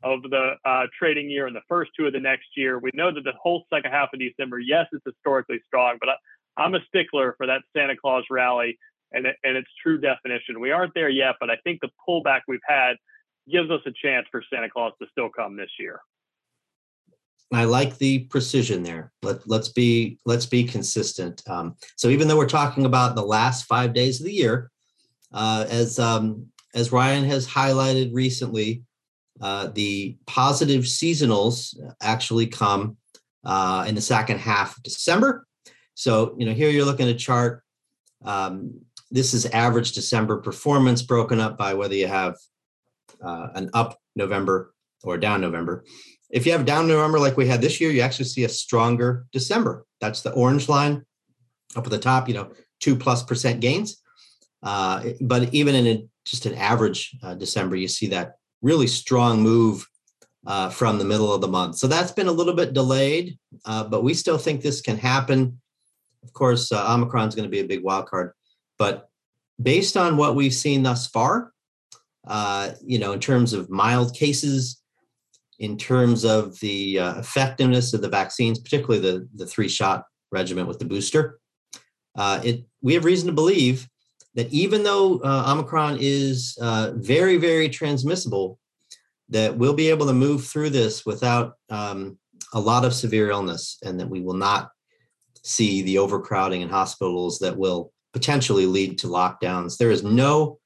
of 0.02 0.22
the 0.22 0.52
uh, 0.64 0.86
trading 0.98 1.30
year 1.30 1.46
and 1.46 1.56
the 1.56 1.62
first 1.68 1.90
two 1.98 2.06
of 2.06 2.12
the 2.12 2.20
next 2.20 2.46
year. 2.56 2.78
We 2.78 2.90
know 2.94 3.12
that 3.12 3.24
the 3.24 3.32
whole 3.40 3.64
second 3.72 3.90
half 3.90 4.10
of 4.12 4.20
December, 4.20 4.58
yes, 4.58 4.86
it's 4.92 5.04
historically 5.04 5.60
strong, 5.66 5.96
but 6.00 6.10
I, 6.10 6.62
I'm 6.62 6.74
a 6.74 6.80
stickler 6.88 7.34
for 7.36 7.46
that 7.46 7.62
Santa 7.76 7.96
Claus 7.96 8.24
rally 8.30 8.78
and, 9.12 9.26
and 9.26 9.56
its 9.56 9.68
true 9.82 9.98
definition. 9.98 10.60
We 10.60 10.70
aren't 10.70 10.94
there 10.94 11.08
yet, 11.08 11.36
but 11.40 11.50
I 11.50 11.56
think 11.64 11.80
the 11.80 11.90
pullback 12.06 12.40
we've 12.48 12.60
had 12.66 12.96
gives 13.50 13.70
us 13.70 13.80
a 13.86 13.92
chance 13.92 14.26
for 14.30 14.42
Santa 14.52 14.68
Claus 14.70 14.92
to 15.00 15.08
still 15.10 15.28
come 15.28 15.56
this 15.56 15.70
year. 15.78 16.00
I 17.52 17.64
like 17.64 17.98
the 17.98 18.20
precision 18.24 18.82
there. 18.82 19.12
Let, 19.22 19.48
let's 19.48 19.68
be 19.68 20.18
let's 20.26 20.46
be 20.46 20.64
consistent. 20.64 21.42
Um, 21.48 21.76
so 21.94 22.08
even 22.08 22.26
though 22.26 22.36
we're 22.36 22.46
talking 22.46 22.86
about 22.86 23.14
the 23.14 23.24
last 23.24 23.66
five 23.66 23.94
days 23.94 24.20
of 24.20 24.26
the 24.26 24.32
year, 24.32 24.70
uh, 25.32 25.64
as 25.70 26.00
um, 26.00 26.46
as 26.74 26.90
Ryan 26.90 27.24
has 27.24 27.46
highlighted 27.46 28.10
recently, 28.12 28.82
uh, 29.40 29.68
the 29.68 30.16
positive 30.26 30.84
seasonals 30.84 31.76
actually 32.00 32.46
come 32.46 32.96
uh, 33.44 33.84
in 33.86 33.94
the 33.94 34.00
second 34.00 34.38
half 34.38 34.76
of 34.76 34.82
December. 34.82 35.46
So 35.94 36.34
you 36.38 36.46
know 36.46 36.52
here 36.52 36.70
you're 36.70 36.84
looking 36.84 37.08
at 37.08 37.14
a 37.14 37.18
chart. 37.18 37.62
Um, 38.24 38.80
this 39.10 39.34
is 39.34 39.46
average 39.46 39.92
December 39.92 40.38
performance 40.38 41.02
broken 41.02 41.38
up 41.40 41.56
by 41.56 41.74
whether 41.74 41.94
you 41.94 42.08
have 42.08 42.34
uh, 43.24 43.48
an 43.54 43.70
up 43.72 43.98
November 44.16 44.74
or 45.04 45.16
down 45.16 45.40
November. 45.40 45.84
If 46.30 46.44
you 46.44 46.52
have 46.52 46.64
down 46.64 46.88
November 46.88 47.20
like 47.20 47.36
we 47.36 47.46
had 47.46 47.60
this 47.60 47.80
year, 47.80 47.90
you 47.90 48.00
actually 48.00 48.24
see 48.24 48.44
a 48.44 48.48
stronger 48.48 49.26
December. 49.32 49.86
That's 50.00 50.22
the 50.22 50.32
orange 50.32 50.68
line 50.68 51.04
up 51.76 51.84
at 51.84 51.90
the 51.90 51.98
top, 51.98 52.28
you 52.28 52.34
know, 52.34 52.50
two 52.80 52.96
plus 52.96 53.22
percent 53.22 53.60
gains. 53.60 54.02
Uh, 54.62 55.10
but 55.20 55.54
even 55.54 55.74
in 55.74 55.86
a, 55.86 56.04
just 56.24 56.46
an 56.46 56.54
average 56.54 57.16
uh, 57.22 57.34
December, 57.34 57.76
you 57.76 57.86
see 57.86 58.08
that 58.08 58.36
really 58.66 58.88
strong 58.88 59.40
move 59.40 59.86
uh, 60.46 60.68
from 60.70 60.98
the 60.98 61.04
middle 61.04 61.32
of 61.32 61.40
the 61.40 61.48
month. 61.48 61.76
So 61.76 61.86
that's 61.86 62.10
been 62.10 62.26
a 62.26 62.32
little 62.32 62.54
bit 62.54 62.72
delayed, 62.72 63.38
uh, 63.64 63.84
but 63.84 64.02
we 64.02 64.12
still 64.12 64.38
think 64.38 64.60
this 64.60 64.80
can 64.80 64.98
happen. 64.98 65.60
Of 66.24 66.32
course, 66.32 66.72
uh, 66.72 66.92
Omicron 66.92 67.28
is 67.28 67.34
going 67.36 67.48
to 67.48 67.56
be 67.56 67.60
a 67.60 67.72
big 67.72 67.82
wild 67.82 68.06
card, 68.06 68.32
but 68.76 69.08
based 69.62 69.96
on 69.96 70.16
what 70.16 70.34
we've 70.34 70.54
seen 70.54 70.82
thus 70.82 71.06
far, 71.06 71.52
uh, 72.26 72.72
you 72.84 72.98
know, 72.98 73.12
in 73.12 73.20
terms 73.20 73.52
of 73.52 73.70
mild 73.70 74.14
cases, 74.14 74.82
in 75.58 75.78
terms 75.78 76.24
of 76.24 76.58
the 76.60 76.98
uh, 76.98 77.18
effectiveness 77.20 77.94
of 77.94 78.02
the 78.02 78.08
vaccines, 78.08 78.58
particularly 78.58 79.00
the, 79.00 79.28
the 79.36 79.46
three 79.46 79.68
shot 79.68 80.04
regimen 80.32 80.66
with 80.66 80.78
the 80.78 80.84
booster. 80.84 81.38
Uh, 82.18 82.40
it, 82.42 82.64
we 82.82 82.94
have 82.94 83.04
reason 83.04 83.28
to 83.28 83.32
believe 83.32 83.88
that 84.36 84.52
even 84.52 84.82
though 84.82 85.18
uh, 85.18 85.44
Omicron 85.48 85.98
is 86.00 86.56
uh, 86.60 86.92
very, 86.94 87.36
very 87.36 87.68
transmissible, 87.68 88.58
that 89.28 89.56
we'll 89.56 89.74
be 89.74 89.90
able 89.90 90.06
to 90.06 90.12
move 90.12 90.46
through 90.46 90.70
this 90.70 91.04
without 91.04 91.54
um, 91.68 92.16
a 92.52 92.60
lot 92.60 92.84
of 92.84 92.94
severe 92.94 93.30
illness 93.30 93.78
and 93.82 93.98
that 93.98 94.08
we 94.08 94.20
will 94.20 94.34
not 94.34 94.70
see 95.42 95.82
the 95.82 95.98
overcrowding 95.98 96.60
in 96.60 96.68
hospitals 96.68 97.38
that 97.40 97.56
will 97.56 97.92
potentially 98.12 98.66
lead 98.66 98.98
to 98.98 99.08
lockdowns. 99.08 99.78
There 99.78 99.90
is 99.90 100.04
no 100.04 100.58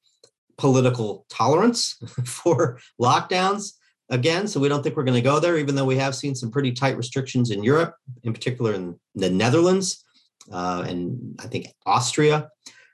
political 0.59 1.25
tolerance 1.31 1.97
for 2.27 2.79
lockdowns 3.01 3.73
again. 4.11 4.47
So 4.47 4.61
we 4.61 4.69
don't 4.69 4.83
think 4.83 4.97
we're 4.97 5.05
going 5.05 5.15
to 5.15 5.23
go 5.23 5.41
there, 5.41 5.57
even 5.57 5.75
though 5.75 5.85
we 5.85 5.97
have 5.97 6.15
seen 6.15 6.35
some 6.35 6.51
pretty 6.51 6.73
tight 6.73 6.97
restrictions 6.97 7.51
in 7.51 7.65
Europe, 7.65 7.95
in 8.25 8.35
particular 8.35 8.75
in 8.75 8.99
the 9.15 9.31
Netherlands 9.31 10.05
uh, 10.51 10.85
and 10.89 11.39
I 11.41 11.47
think 11.47 11.69
Austria. 11.87 12.49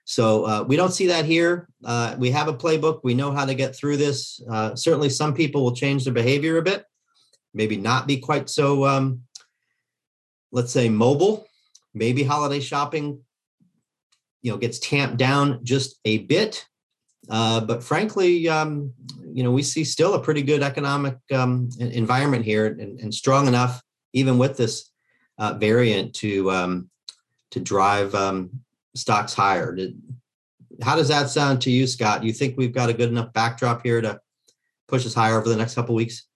So 0.08 0.44
uh, 0.46 0.62
we 0.62 0.76
don't 0.76 0.92
see 0.92 1.08
that 1.08 1.24
here. 1.24 1.68
Uh, 1.84 2.14
we 2.16 2.30
have 2.30 2.46
a 2.46 2.54
playbook. 2.54 3.00
We 3.02 3.14
know 3.14 3.32
how 3.32 3.44
to 3.44 3.56
get 3.56 3.74
through 3.74 3.96
this. 3.96 4.40
Uh, 4.48 4.76
certainly, 4.76 5.08
some 5.08 5.34
people 5.34 5.64
will 5.64 5.74
change 5.74 6.04
their 6.04 6.14
behavior 6.14 6.58
a 6.58 6.62
bit, 6.62 6.84
maybe 7.52 7.76
not 7.76 8.06
be 8.06 8.18
quite 8.18 8.48
so, 8.48 8.86
um, 8.86 9.22
let's 10.52 10.70
say, 10.70 10.88
mobile. 10.88 11.48
Maybe 11.92 12.22
holiday 12.22 12.60
shopping, 12.60 13.20
you 14.42 14.52
know, 14.52 14.58
gets 14.58 14.78
tamped 14.78 15.16
down 15.16 15.64
just 15.64 15.98
a 16.04 16.18
bit. 16.18 16.64
Uh, 17.28 17.60
but 17.60 17.82
frankly, 17.82 18.48
um, 18.48 18.92
you 19.32 19.42
know, 19.42 19.50
we 19.50 19.62
see 19.62 19.82
still 19.82 20.14
a 20.14 20.22
pretty 20.22 20.42
good 20.42 20.62
economic 20.62 21.16
um, 21.32 21.68
environment 21.80 22.44
here 22.44 22.66
and, 22.66 23.00
and, 23.00 23.12
strong 23.12 23.48
enough, 23.48 23.82
even 24.12 24.38
with 24.38 24.56
this 24.56 24.88
uh, 25.38 25.54
variant, 25.54 26.14
to 26.14 26.48
um, 26.52 26.90
to 27.50 27.58
drive 27.58 28.14
um, 28.14 28.60
stocks 28.96 29.34
higher. 29.34 29.74
Did, 29.74 30.00
how 30.82 30.96
does 30.96 31.08
that 31.08 31.30
sound 31.30 31.62
to 31.62 31.70
you, 31.70 31.86
Scott? 31.86 32.20
Do 32.20 32.26
you 32.26 32.32
think 32.32 32.56
we've 32.56 32.72
got 32.72 32.90
a 32.90 32.94
good 32.94 33.08
enough 33.08 33.32
backdrop 33.32 33.82
here 33.82 34.00
to 34.00 34.20
push 34.88 35.06
us 35.06 35.14
higher 35.14 35.38
over 35.38 35.48
the 35.48 35.56
next 35.56 35.74
couple 35.74 35.94
weeks? 35.94 36.26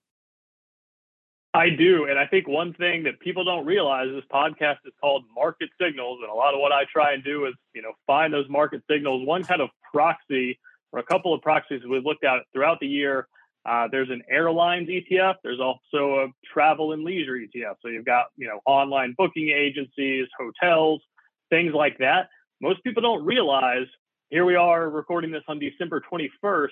I 1.53 1.71
do. 1.71 2.07
And 2.07 2.19
I 2.19 2.27
think 2.27 2.47
one 2.47 2.73
thing 2.75 3.03
that 3.05 3.19
people 3.19 3.45
don't 3.45 3.67
realize 3.67 4.07
this 4.13 4.25
podcast 4.33 4.77
is 4.85 4.93
called 5.01 5.25
market 5.35 5.69
signals. 5.81 6.21
And 6.23 6.31
a 6.31 6.35
lot 6.35 6.55
of 6.55 6.61
what 6.61 6.71
I 6.71 6.85
try 6.93 7.13
and 7.13 7.25
do 7.25 7.47
is, 7.47 7.55
you 7.75 7.83
know, 7.83 7.93
find 8.07 8.33
those 8.33 8.49
market 8.49 8.83
signals, 8.89 9.27
one 9.27 9.43
kind 9.43 9.61
of 9.61 9.69
proxy 9.93 10.59
or 10.93 11.01
a 11.01 11.03
couple 11.03 11.35
of 11.35 11.43
proxies 11.43 11.83
we've 11.89 12.05
looked 12.05 12.25
at 12.25 12.43
throughout 12.53 12.79
the 12.81 12.87
year. 12.87 13.27
Uh, 13.69 13.89
there's 13.91 14.11
an 14.11 14.23
airlines 14.31 14.89
ETF. 14.89 15.35
There's 15.43 15.61
also 15.61 16.21
a 16.21 16.27
travel 16.53 16.93
and 16.93 17.05
leisure 17.05 17.35
ETF. 17.35 17.75
So 17.83 17.89
you've 17.89 18.07
got 18.07 18.27
you 18.37 18.47
know 18.47 18.61
online 18.65 19.15
booking 19.19 19.51
agencies, 19.51 20.29
hotels, 20.39 21.03
things 21.51 21.75
like 21.75 21.99
that. 21.99 22.29
Most 22.61 22.83
people 22.85 23.03
don't 23.03 23.25
realize. 23.25 23.87
Here 24.29 24.45
we 24.45 24.55
are 24.55 24.89
recording 24.89 25.31
this 25.31 25.43
on 25.49 25.59
December 25.59 26.03
21st. 26.13 26.69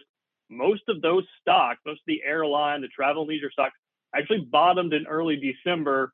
Most 0.51 0.83
of 0.89 1.03
those 1.03 1.25
stocks, 1.41 1.81
most 1.87 1.99
of 1.99 2.07
the 2.07 2.23
airline, 2.25 2.81
the 2.81 2.89
travel 2.89 3.23
and 3.23 3.29
leisure 3.29 3.51
stocks, 3.51 3.75
actually 4.15 4.41
bottomed 4.41 4.93
in 4.93 5.07
early 5.07 5.37
December 5.37 6.13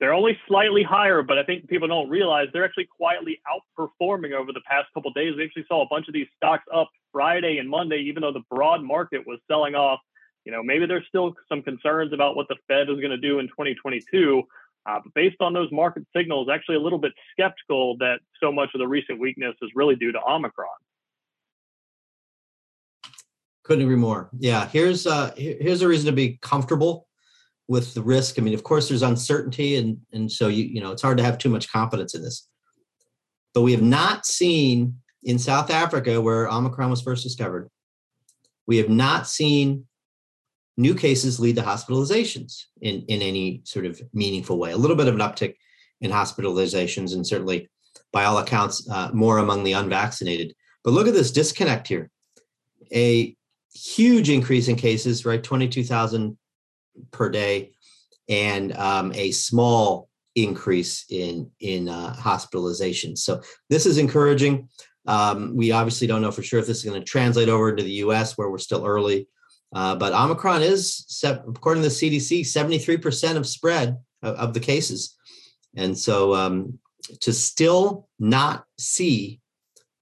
they're 0.00 0.14
only 0.14 0.38
slightly 0.48 0.82
higher, 0.82 1.22
but 1.22 1.38
I 1.38 1.44
think 1.44 1.68
people 1.68 1.86
don't 1.86 2.08
realize 2.08 2.48
they're 2.52 2.64
actually 2.64 2.86
quietly 2.86 3.40
outperforming 3.46 4.32
over 4.32 4.50
the 4.50 4.62
past 4.66 4.88
couple 4.94 5.12
days. 5.12 5.34
We 5.36 5.44
actually 5.44 5.66
saw 5.68 5.82
a 5.82 5.88
bunch 5.88 6.08
of 6.08 6.14
these 6.14 6.26
stocks 6.36 6.64
up 6.74 6.88
Friday 7.12 7.58
and 7.58 7.68
Monday, 7.68 7.98
even 7.98 8.22
though 8.22 8.32
the 8.32 8.42
broad 8.50 8.82
market 8.82 9.26
was 9.26 9.38
selling 9.46 9.74
off. 9.74 10.00
You 10.46 10.52
know, 10.52 10.62
maybe 10.62 10.86
there's 10.86 11.06
still 11.06 11.34
some 11.50 11.62
concerns 11.62 12.14
about 12.14 12.34
what 12.34 12.48
the 12.48 12.56
Fed 12.66 12.88
is 12.88 12.96
going 12.96 13.10
to 13.10 13.18
do 13.18 13.40
in 13.40 13.48
2022. 13.48 14.42
Uh, 14.88 14.98
but 15.04 15.12
based 15.14 15.36
on 15.40 15.52
those 15.52 15.70
market 15.70 16.04
signals, 16.16 16.48
actually 16.52 16.76
a 16.76 16.80
little 16.80 16.98
bit 16.98 17.12
skeptical 17.32 17.96
that 17.98 18.20
so 18.42 18.50
much 18.50 18.70
of 18.74 18.78
the 18.78 18.88
recent 18.88 19.20
weakness 19.20 19.54
is 19.62 19.70
really 19.74 19.94
due 19.94 20.12
to 20.12 20.18
Omicron. 20.26 20.68
Couldn't 23.62 23.84
agree 23.84 23.96
more. 23.96 24.30
Yeah, 24.38 24.66
here's 24.68 25.06
uh, 25.06 25.32
here's 25.36 25.82
a 25.82 25.88
reason 25.88 26.06
to 26.06 26.12
be 26.12 26.38
comfortable 26.40 27.06
with 27.68 27.94
the 27.94 28.02
risk. 28.02 28.38
I 28.38 28.42
mean, 28.42 28.54
of 28.54 28.64
course, 28.64 28.88
there's 28.88 29.02
uncertainty, 29.02 29.76
and 29.76 29.98
and 30.12 30.32
so 30.32 30.48
you 30.48 30.64
you 30.64 30.80
know 30.80 30.92
it's 30.92 31.02
hard 31.02 31.18
to 31.18 31.24
have 31.24 31.38
too 31.38 31.50
much 31.50 31.70
confidence 31.70 32.14
in 32.14 32.22
this. 32.22 32.48
But 33.54 33.62
we 33.62 33.72
have 33.72 33.82
not 33.82 34.26
seen 34.26 34.96
in 35.22 35.38
South 35.38 35.70
Africa, 35.70 36.20
where 36.20 36.48
Omicron 36.48 36.90
was 36.90 37.02
first 37.02 37.22
discovered, 37.22 37.68
we 38.66 38.78
have 38.78 38.88
not 38.88 39.28
seen 39.28 39.86
new 40.76 40.94
cases 40.94 41.40
lead 41.40 41.56
to 41.56 41.62
hospitalizations 41.62 42.64
in, 42.80 43.02
in 43.08 43.22
any 43.22 43.62
sort 43.64 43.86
of 43.86 44.00
meaningful 44.12 44.58
way. 44.58 44.72
A 44.72 44.76
little 44.76 44.96
bit 44.96 45.08
of 45.08 45.14
an 45.14 45.20
uptick 45.20 45.54
in 46.00 46.10
hospitalizations, 46.10 47.14
and 47.14 47.26
certainly, 47.26 47.68
by 48.12 48.24
all 48.24 48.38
accounts, 48.38 48.88
uh, 48.90 49.10
more 49.12 49.38
among 49.38 49.64
the 49.64 49.72
unvaccinated. 49.72 50.54
But 50.82 50.92
look 50.92 51.06
at 51.06 51.14
this 51.14 51.30
disconnect 51.30 51.88
here. 51.88 52.10
A 52.92 53.36
huge 53.74 54.30
increase 54.30 54.68
in 54.68 54.76
cases, 54.76 55.24
right? 55.24 55.42
22,000 55.42 56.36
per 57.10 57.28
day, 57.28 57.72
and 58.28 58.76
um, 58.76 59.12
a 59.14 59.30
small 59.32 60.08
increase 60.36 61.04
in 61.10 61.50
in 61.60 61.88
uh, 61.88 62.14
hospitalizations. 62.14 63.18
So 63.18 63.42
this 63.68 63.86
is 63.86 63.98
encouraging. 63.98 64.68
Um, 65.06 65.56
we 65.56 65.72
obviously 65.72 66.06
don't 66.06 66.22
know 66.22 66.30
for 66.30 66.42
sure 66.42 66.60
if 66.60 66.66
this 66.66 66.78
is 66.78 66.84
going 66.84 67.00
to 67.00 67.04
translate 67.04 67.48
over 67.48 67.70
into 67.70 67.82
the 67.82 67.90
U.S., 68.04 68.36
where 68.36 68.50
we're 68.50 68.58
still 68.58 68.86
early. 68.86 69.28
Uh, 69.72 69.94
but 69.94 70.12
Omicron 70.12 70.62
is, 70.62 71.22
according 71.24 71.82
to 71.82 71.88
the 71.88 71.94
CDC, 71.94 72.40
73% 72.40 73.36
of 73.36 73.46
spread 73.46 73.98
of, 74.22 74.34
of 74.36 74.54
the 74.54 74.60
cases. 74.60 75.16
And 75.76 75.96
so 75.96 76.34
um, 76.34 76.78
to 77.20 77.32
still 77.32 78.08
not 78.18 78.64
see, 78.78 79.40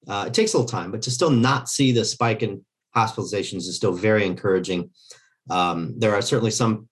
uh, 0.08 0.24
it 0.28 0.34
takes 0.34 0.54
a 0.54 0.58
little 0.58 0.68
time, 0.68 0.90
but 0.90 1.02
to 1.02 1.10
still 1.10 1.30
not 1.30 1.68
see 1.68 1.92
the 1.92 2.04
spike 2.04 2.42
in 2.42 2.64
hospitalizations 2.96 3.68
is 3.68 3.76
still 3.76 3.92
very 3.92 4.24
encouraging. 4.24 4.90
Um, 5.50 5.94
there 5.98 6.14
are 6.14 6.22
certainly 6.22 6.50
some 6.50 6.88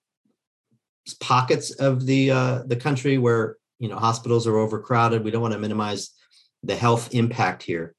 pockets 1.20 1.70
of 1.72 2.04
the 2.06 2.30
uh, 2.30 2.62
the 2.66 2.76
country 2.76 3.18
where 3.18 3.56
you 3.78 3.88
know 3.88 3.96
hospitals 3.96 4.46
are 4.46 4.58
overcrowded. 4.58 5.24
We 5.24 5.30
don't 5.30 5.42
want 5.42 5.54
to 5.54 5.60
minimize 5.60 6.10
the 6.62 6.76
health 6.76 7.14
impact 7.14 7.62
here, 7.62 7.94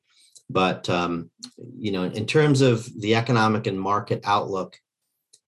but 0.50 0.90
um, 0.90 1.30
you 1.78 1.92
know, 1.92 2.04
in 2.04 2.26
terms 2.26 2.62
of 2.62 2.90
the 3.02 3.16
economic 3.16 3.68
and 3.68 3.80
market 3.80 4.22
outlook, 4.24 4.80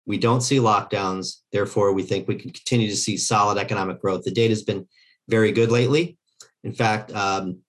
we 0.07 0.19
don't 0.19 0.41
see 0.41 0.57
lockdowns. 0.57 1.41
Therefore, 1.53 1.93
we 1.93 2.03
think 2.03 2.27
we 2.27 2.35
can 2.35 2.51
continue 2.51 2.89
to 2.89 2.97
see 2.97 3.17
solid 3.17 3.59
economic 3.59 4.01
growth. 4.01 4.25
The 4.25 4.33
data 4.33 4.51
has 4.51 4.63
been 4.63 4.89
very 5.29 5.53
good 5.53 5.71
lately. 5.71 6.19
In 6.65 6.73
fact, 6.73 7.13
um, 7.13 7.61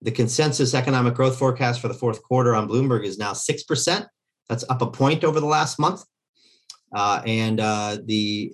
the 0.00 0.10
consensus 0.10 0.74
economic 0.74 1.14
growth 1.14 1.38
forecast 1.38 1.80
for 1.80 1.88
the 1.88 1.94
fourth 1.94 2.22
quarter 2.22 2.54
on 2.54 2.68
Bloomberg 2.68 3.04
is 3.04 3.18
now 3.18 3.32
6%. 3.32 4.06
That's 4.48 4.64
up 4.68 4.82
a 4.82 4.86
point 4.86 5.24
over 5.24 5.40
the 5.40 5.46
last 5.46 5.78
month. 5.78 6.04
Uh, 6.94 7.22
and 7.26 7.60
uh, 7.60 7.98
the 8.04 8.52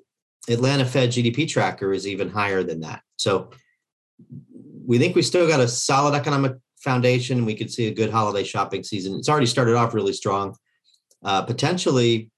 Atlanta 0.48 0.84
Fed 0.84 1.10
GDP 1.10 1.48
tracker 1.48 1.92
is 1.92 2.06
even 2.06 2.30
higher 2.30 2.62
than 2.62 2.80
that. 2.80 3.02
So 3.16 3.50
we 4.86 4.98
think 4.98 5.14
we 5.14 5.22
still 5.22 5.46
got 5.46 5.60
a 5.60 5.68
solid 5.68 6.14
economic 6.14 6.54
foundation. 6.82 7.44
We 7.44 7.54
could 7.54 7.70
see 7.70 7.86
a 7.86 7.94
good 7.94 8.10
holiday 8.10 8.44
shopping 8.44 8.82
season. 8.82 9.14
It's 9.14 9.28
already 9.28 9.46
started 9.46 9.76
off 9.76 9.94
really 9.94 10.12
strong, 10.12 10.56
uh, 11.24 11.42
potentially 11.42 12.30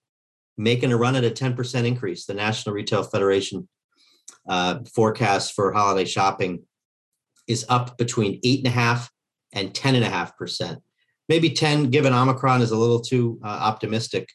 making 0.57 0.93
a 0.93 0.97
run 0.97 1.17
at 1.17 1.25
a 1.25 1.31
10% 1.31 1.87
increase. 1.87 2.27
The 2.27 2.35
National 2.35 2.75
Retail 2.75 3.03
Federation 3.03 3.69
uh, 4.49 4.81
forecast 4.95 5.55
for 5.55 5.73
holiday 5.73 6.05
shopping 6.05 6.65
is 7.49 7.67
up 7.69 7.97
between 7.99 8.41
eight 8.45 8.59
and 8.59 8.69
a 8.69 8.71
half 8.71 9.11
and 9.53 9.75
10 9.75 9.95
and 9.95 10.05
a 10.05 10.11
half 10.11 10.37
percent. 10.37 10.81
Maybe 11.29 11.51
10, 11.51 11.91
given 11.91 12.13
Omicron, 12.13 12.63
is 12.63 12.73
a 12.73 12.77
little 12.77 13.01
too 13.01 13.41
uh, 13.45 13.49
optimistic, 13.49 14.29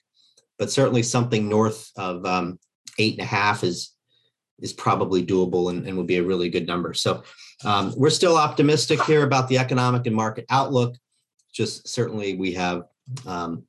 but 0.57 0.71
certainly 0.71 1.03
something 1.03 1.47
north 1.47 1.91
of 1.97 2.25
um, 2.25 2.59
eight 2.97 3.13
and 3.13 3.23
a 3.23 3.25
half 3.25 3.63
is 3.63 3.93
is 4.59 4.73
probably 4.73 5.23
doable 5.23 5.69
and, 5.69 5.85
and 5.85 5.95
would 5.95 6.07
be 6.07 6.17
a 6.17 6.23
really 6.23 6.49
good 6.49 6.65
number. 6.65 6.91
So 6.91 7.21
um, 7.63 7.93
we're 7.97 8.09
still 8.09 8.37
optimistic 8.37 9.01
here 9.03 9.23
about 9.23 9.47
the 9.47 9.57
economic 9.57 10.05
and 10.05 10.15
market 10.15 10.45
outlook. 10.49 10.95
Just 11.51 11.87
certainly 11.87 12.35
we 12.35 12.53
have 12.53 12.83
um, 13.25 13.63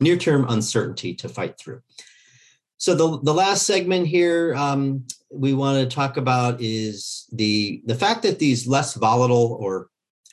near 0.00 0.16
term 0.16 0.46
uncertainty 0.48 1.14
to 1.14 1.28
fight 1.28 1.58
through. 1.58 1.82
So 2.78 2.94
the, 2.94 3.20
the 3.22 3.34
last 3.34 3.66
segment 3.66 4.06
here 4.06 4.54
um, 4.54 5.04
we 5.30 5.52
want 5.52 5.78
to 5.78 5.94
talk 5.94 6.16
about 6.16 6.60
is 6.60 7.26
the 7.32 7.82
the 7.86 7.94
fact 7.94 8.22
that 8.22 8.38
these 8.38 8.66
less 8.66 8.94
volatile 8.94 9.56
or 9.60 9.88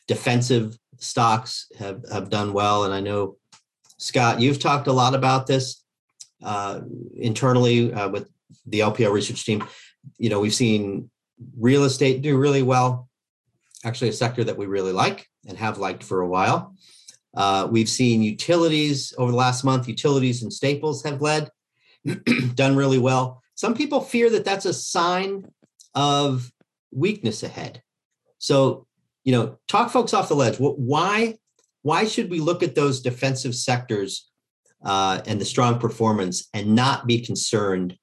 defensive 0.07 0.77
stocks 0.97 1.67
have 1.77 2.03
have 2.11 2.29
done 2.29 2.53
well. 2.53 2.85
And 2.85 2.93
I 2.93 2.99
know 3.01 3.37
Scott, 3.97 4.39
you've 4.39 4.59
talked 4.59 4.87
a 4.87 4.93
lot 4.93 5.15
about 5.15 5.47
this 5.47 5.83
uh, 6.43 6.81
internally 7.15 7.93
uh, 7.93 8.09
with 8.09 8.29
the 8.67 8.81
LPL 8.81 9.11
research 9.11 9.45
team. 9.45 9.63
You 10.17 10.29
know, 10.29 10.39
we've 10.39 10.53
seen 10.53 11.09
real 11.57 11.83
estate 11.83 12.21
do 12.21 12.37
really 12.37 12.63
well, 12.63 13.09
actually, 13.83 14.09
a 14.09 14.13
sector 14.13 14.43
that 14.43 14.57
we 14.57 14.65
really 14.65 14.93
like 14.93 15.27
and 15.47 15.57
have 15.57 15.77
liked 15.77 16.03
for 16.03 16.21
a 16.21 16.27
while. 16.27 16.75
Uh, 17.35 17.67
we've 17.69 17.89
seen 17.89 18.23
utilities 18.23 19.13
over 19.17 19.31
the 19.31 19.37
last 19.37 19.63
month, 19.63 19.87
utilities 19.87 20.41
and 20.41 20.53
staples 20.53 21.03
have 21.03 21.21
led, 21.21 21.49
done 22.55 22.75
really 22.75 22.99
well. 22.99 23.41
Some 23.55 23.73
people 23.73 24.01
fear 24.01 24.29
that 24.29 24.45
that's 24.45 24.65
a 24.65 24.73
sign 24.73 25.45
of 25.93 26.51
weakness 26.91 27.43
ahead. 27.43 27.81
So, 28.37 28.87
you 29.23 29.31
know, 29.31 29.57
talk 29.67 29.91
folks 29.91 30.13
off 30.13 30.29
the 30.29 30.35
ledge. 30.35 30.57
Why, 30.57 31.37
why 31.81 32.05
should 32.05 32.29
we 32.29 32.39
look 32.39 32.63
at 32.63 32.75
those 32.75 33.01
defensive 33.01 33.55
sectors 33.55 34.29
uh, 34.83 35.21
and 35.25 35.39
the 35.39 35.45
strong 35.45 35.79
performance 35.79 36.47
and 36.53 36.75
not 36.75 37.07
be 37.07 37.19
concerned 37.19 37.97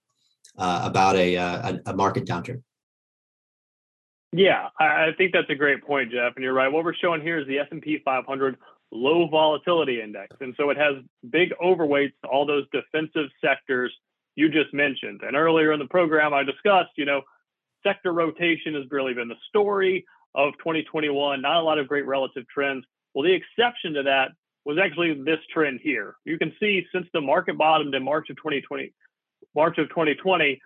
uh, 0.58 0.82
about 0.84 1.16
a, 1.16 1.36
uh, 1.36 1.72
a, 1.86 1.90
a 1.90 1.96
market 1.96 2.26
downturn? 2.26 2.62
Yeah, 4.32 4.68
I 4.80 5.10
think 5.18 5.32
that's 5.32 5.50
a 5.50 5.54
great 5.54 5.84
point, 5.84 6.10
Jeff. 6.10 6.32
And 6.36 6.42
you're 6.42 6.54
right. 6.54 6.72
What 6.72 6.84
we're 6.84 6.94
showing 6.94 7.20
here 7.20 7.38
is 7.38 7.46
the 7.46 7.58
S&P 7.58 8.00
500 8.02 8.56
low 8.90 9.26
volatility 9.28 10.00
index, 10.00 10.36
and 10.40 10.54
so 10.56 10.70
it 10.70 10.76
has 10.76 10.96
big 11.30 11.52
overweights 11.62 12.12
to 12.22 12.28
all 12.30 12.46
those 12.46 12.64
defensive 12.72 13.28
sectors 13.42 13.92
you 14.34 14.48
just 14.48 14.72
mentioned. 14.72 15.20
And 15.22 15.36
earlier 15.36 15.72
in 15.72 15.78
the 15.78 15.86
program, 15.86 16.32
I 16.32 16.42
discussed, 16.42 16.90
you 16.96 17.04
know, 17.04 17.22
sector 17.82 18.12
rotation 18.12 18.74
has 18.74 18.84
really 18.90 19.12
been 19.12 19.28
the 19.28 19.36
story 19.48 20.04
of 20.34 20.54
2021. 20.58 21.42
Not 21.42 21.56
a 21.56 21.62
lot 21.62 21.78
of 21.78 21.88
great 21.88 22.06
relative 22.06 22.44
trends. 22.48 22.84
Well, 23.12 23.24
the 23.24 23.34
exception 23.34 23.94
to 23.94 24.02
that 24.04 24.30
was 24.64 24.78
actually 24.82 25.14
this 25.22 25.40
trend 25.52 25.80
here. 25.82 26.16
You 26.24 26.38
can 26.38 26.54
see 26.58 26.86
since 26.92 27.06
the 27.12 27.20
market 27.20 27.58
bottomed 27.58 27.94
in 27.94 28.02
March 28.02 28.30
of 28.30 28.36
2020, 28.36 28.92
March 29.54 29.76
of 29.78 29.88
2020, 29.90 30.60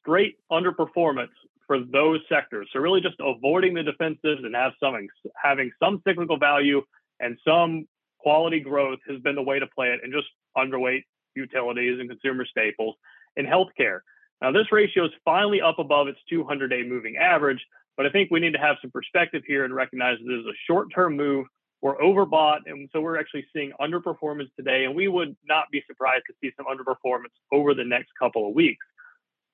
straight 0.00 0.36
underperformance 0.52 1.30
for 1.70 1.78
those 1.78 2.18
sectors. 2.28 2.68
So 2.72 2.80
really 2.80 3.00
just 3.00 3.14
avoiding 3.20 3.74
the 3.74 3.82
defensives 3.82 4.44
and 4.44 4.56
have 4.56 4.72
some 4.82 4.96
having 5.40 5.70
some 5.80 6.02
cyclical 6.04 6.36
value 6.36 6.82
and 7.20 7.38
some 7.46 7.86
quality 8.18 8.58
growth 8.58 8.98
has 9.08 9.20
been 9.20 9.36
the 9.36 9.42
way 9.42 9.60
to 9.60 9.68
play 9.68 9.90
it 9.90 10.00
and 10.02 10.12
just 10.12 10.26
underweight 10.58 11.04
utilities 11.36 12.00
and 12.00 12.10
consumer 12.10 12.44
staples 12.44 12.96
and 13.36 13.46
healthcare. 13.46 14.00
Now 14.42 14.50
this 14.50 14.72
ratio 14.72 15.04
is 15.04 15.12
finally 15.24 15.60
up 15.60 15.78
above 15.78 16.08
its 16.08 16.18
200-day 16.32 16.82
moving 16.88 17.16
average, 17.18 17.64
but 17.96 18.04
I 18.04 18.10
think 18.10 18.32
we 18.32 18.40
need 18.40 18.54
to 18.54 18.58
have 18.58 18.78
some 18.82 18.90
perspective 18.90 19.44
here 19.46 19.64
and 19.64 19.72
recognize 19.72 20.18
this 20.18 20.40
is 20.40 20.46
a 20.46 20.58
short-term 20.66 21.16
move. 21.16 21.46
We're 21.82 21.98
overbought, 21.98 22.62
and 22.66 22.90
so 22.92 23.00
we're 23.00 23.16
actually 23.16 23.46
seeing 23.52 23.70
underperformance 23.80 24.50
today, 24.56 24.86
and 24.86 24.96
we 24.96 25.06
would 25.06 25.36
not 25.46 25.66
be 25.70 25.84
surprised 25.86 26.24
to 26.26 26.34
see 26.42 26.50
some 26.56 26.66
underperformance 26.66 27.30
over 27.52 27.74
the 27.74 27.84
next 27.84 28.10
couple 28.18 28.48
of 28.48 28.56
weeks 28.56 28.84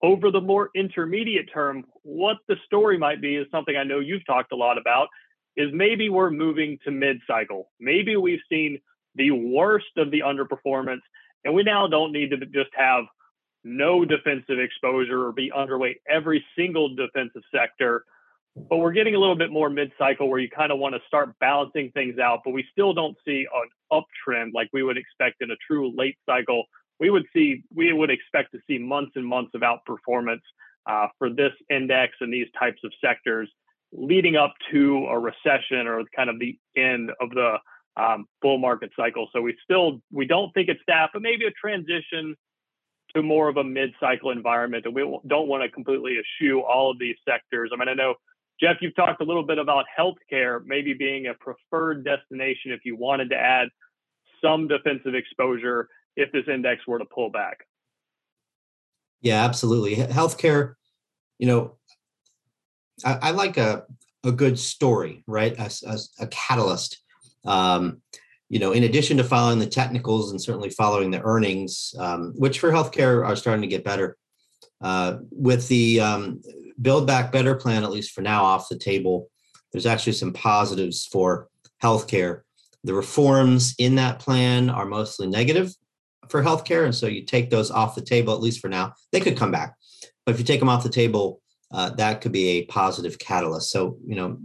over 0.03 0.31
the 0.31 0.41
more 0.41 0.71
intermediate 0.75 1.51
term, 1.53 1.85
what 2.03 2.37
the 2.49 2.57
story 2.67 2.99
might 2.99 3.21
be 3.21 3.37
is 3.37 3.47
something 3.51 3.77
I 3.77 3.85
know 3.85 3.99
you've 3.99 4.27
talked 4.27 4.53
a 4.53 4.57
lot 4.57 4.79
about. 4.79 5.09
Is 5.57 5.71
maybe 5.73 6.11
we're 6.11 6.31
moving 6.31 6.79
to 6.85 6.91
mid 6.91 7.19
cycle. 7.27 7.71
Maybe 7.81 8.17
we've 8.17 8.41
seen 8.51 8.79
the 9.15 9.31
worst 9.31 9.87
of 9.97 10.11
the 10.11 10.21
underperformance, 10.21 11.01
and 11.45 11.55
we 11.55 11.63
now 11.63 11.87
don't 11.87 12.13
need 12.13 12.31
to 12.31 12.37
just 12.37 12.71
have 12.77 13.05
no 13.65 14.05
defensive 14.05 14.59
exposure 14.59 15.27
or 15.27 15.33
be 15.33 15.51
underweight 15.51 15.97
every 16.09 16.45
single 16.57 16.95
defensive 16.95 17.43
sector. 17.55 18.05
But 18.55 18.79
we're 18.79 18.93
getting 18.93 19.15
a 19.15 19.19
little 19.19 19.37
bit 19.37 19.51
more 19.51 19.71
mid 19.71 19.93
cycle 19.99 20.29
where 20.29 20.39
you 20.39 20.49
kind 20.49 20.71
of 20.71 20.79
want 20.79 20.95
to 20.95 21.01
start 21.07 21.39
balancing 21.41 21.91
things 21.93 22.19
out, 22.19 22.41
but 22.45 22.53
we 22.53 22.65
still 22.71 22.93
don't 22.93 23.17
see 23.27 23.47
an 23.53 24.03
uptrend 24.31 24.53
like 24.55 24.69
we 24.73 24.83
would 24.83 24.99
expect 24.99 25.43
in 25.43 25.51
a 25.51 25.57
true 25.67 25.91
late 25.97 26.17
cycle 26.27 26.65
we 26.99 27.11
would 27.11 27.25
see 27.33 27.63
we 27.75 27.93
would 27.93 28.11
expect 28.11 28.53
to 28.53 28.59
see 28.67 28.79
months 28.79 29.13
and 29.17 29.27
months 29.27 29.53
of 29.55 29.63
outperformance 29.63 30.41
uh, 30.87 31.09
for 31.19 31.31
this 31.31 31.53
index 31.71 32.15
and 32.21 32.33
these 32.33 32.49
types 32.59 32.81
of 32.85 32.93
sectors 33.05 33.51
leading 33.93 34.37
up 34.37 34.55
to 34.71 35.07
a 35.07 35.19
recession 35.19 35.87
or 35.87 36.03
kind 36.15 36.31
of 36.31 36.39
the 36.39 36.59
end 36.77 37.11
of 37.21 37.31
the 37.31 37.57
um, 37.97 38.27
bull 38.43 38.59
market 38.59 38.91
cycle. 38.97 39.29
So 39.33 39.41
we 39.41 39.57
still 39.65 40.01
we 40.13 40.27
don't 40.27 40.53
think 40.53 40.69
it's 40.69 40.81
that, 40.87 41.11
but 41.13 41.23
maybe 41.23 41.47
a 41.47 41.51
transition 41.51 42.37
to 43.15 43.23
more 43.23 43.49
of 43.49 43.57
a 43.57 43.65
mid-cycle 43.65 44.31
environment, 44.31 44.85
and 44.85 44.95
we 44.95 45.03
don't 45.27 45.49
want 45.49 45.63
to 45.63 45.71
completely 45.71 46.17
eschew 46.19 46.61
all 46.61 46.91
of 46.91 46.99
these 46.99 47.15
sectors. 47.27 47.71
I 47.73 47.79
mean, 47.79 47.89
I 47.89 47.95
know 47.95 48.15
Jeff, 48.61 48.77
you've 48.81 48.97
talked 48.97 49.21
a 49.21 49.25
little 49.25 49.45
bit 49.45 49.59
about 49.59 49.85
healthcare 49.99 50.61
maybe 50.65 50.95
being 50.95 51.27
a 51.27 51.35
preferred 51.35 52.05
destination 52.05 52.73
if 52.73 52.81
you 52.85 52.97
wanted 52.97 53.31
to 53.31 53.37
add 53.37 53.69
some 54.43 54.69
defensive 54.69 55.15
exposure 55.15 55.89
if 56.17 56.33
this 56.33 56.45
index 56.53 56.87
were 56.87 56.99
to 56.99 57.05
pull 57.05 57.31
back. 57.31 57.67
Yeah, 59.21 59.45
absolutely. 59.45 59.97
Healthcare, 59.97 60.75
you 61.39 61.47
know, 61.47 61.77
I, 63.05 63.19
I 63.23 63.31
like 63.33 63.57
a 63.57 63.85
a 64.25 64.33
good 64.33 64.59
story, 64.59 65.23
right? 65.27 65.55
As, 65.59 65.83
as 65.83 66.11
a 66.19 66.27
catalyst. 66.27 67.01
Um, 67.45 68.03
you 68.49 68.59
know, 68.59 68.73
in 68.73 68.85
addition 68.85 69.17
to 69.17 69.25
following 69.25 69.59
the 69.59 69.67
technicals 69.67 70.31
and 70.31 70.41
certainly 70.41 70.71
following 70.71 71.11
the 71.11 71.23
earnings, 71.23 71.95
um, 71.99 72.33
which 72.37 72.59
for 72.59 72.71
healthcare 72.71 73.25
are 73.25 73.37
starting 73.37 73.63
to 73.63 73.69
get 73.69 73.85
better, 73.85 74.17
uh, 74.81 75.17
with 75.31 75.67
the 75.69 76.01
um, 76.01 76.41
Build 76.81 77.07
Back 77.07 77.33
Better 77.33 77.55
plan, 77.55 77.83
at 77.83 77.91
least 77.91 78.13
for 78.13 78.21
now, 78.21 78.45
off 78.45 78.69
the 78.69 78.79
table, 78.79 79.31
there's 79.73 79.87
actually 79.87 80.13
some 80.13 80.33
positives 80.33 81.07
for 81.07 81.49
healthcare. 81.83 82.43
The 82.85 82.95
reforms 82.95 83.75
in 83.79 83.97
that 83.97 84.19
plan 84.19 84.71
are 84.71 84.87
mostly 84.87 85.27
negative 85.27 85.73
for 86.29 86.43
healthcare. 86.43 86.85
And 86.85 86.95
so 86.95 87.07
you 87.07 87.23
take 87.23 87.51
those 87.51 87.71
off 87.71 87.95
the 87.95 88.01
table, 88.01 88.35
at 88.35 88.41
least 88.41 88.61
for 88.61 88.69
now. 88.69 88.95
They 89.13 89.21
could 89.21 89.37
come 89.37 89.51
back. 89.51 89.75
But 90.25 90.35
if 90.35 90.39
you 90.39 90.45
take 90.45 90.61
them 90.61 90.69
off 90.69 90.83
the 90.83 90.89
table, 90.89 91.41
uh, 91.73 91.91
that 91.91 92.21
could 92.21 92.33
be 92.33 92.49
a 92.49 92.67
positive 92.67 93.19
catalyst. 93.19 93.71
So, 93.71 93.99
you 94.07 94.17
know, 94.17 94.39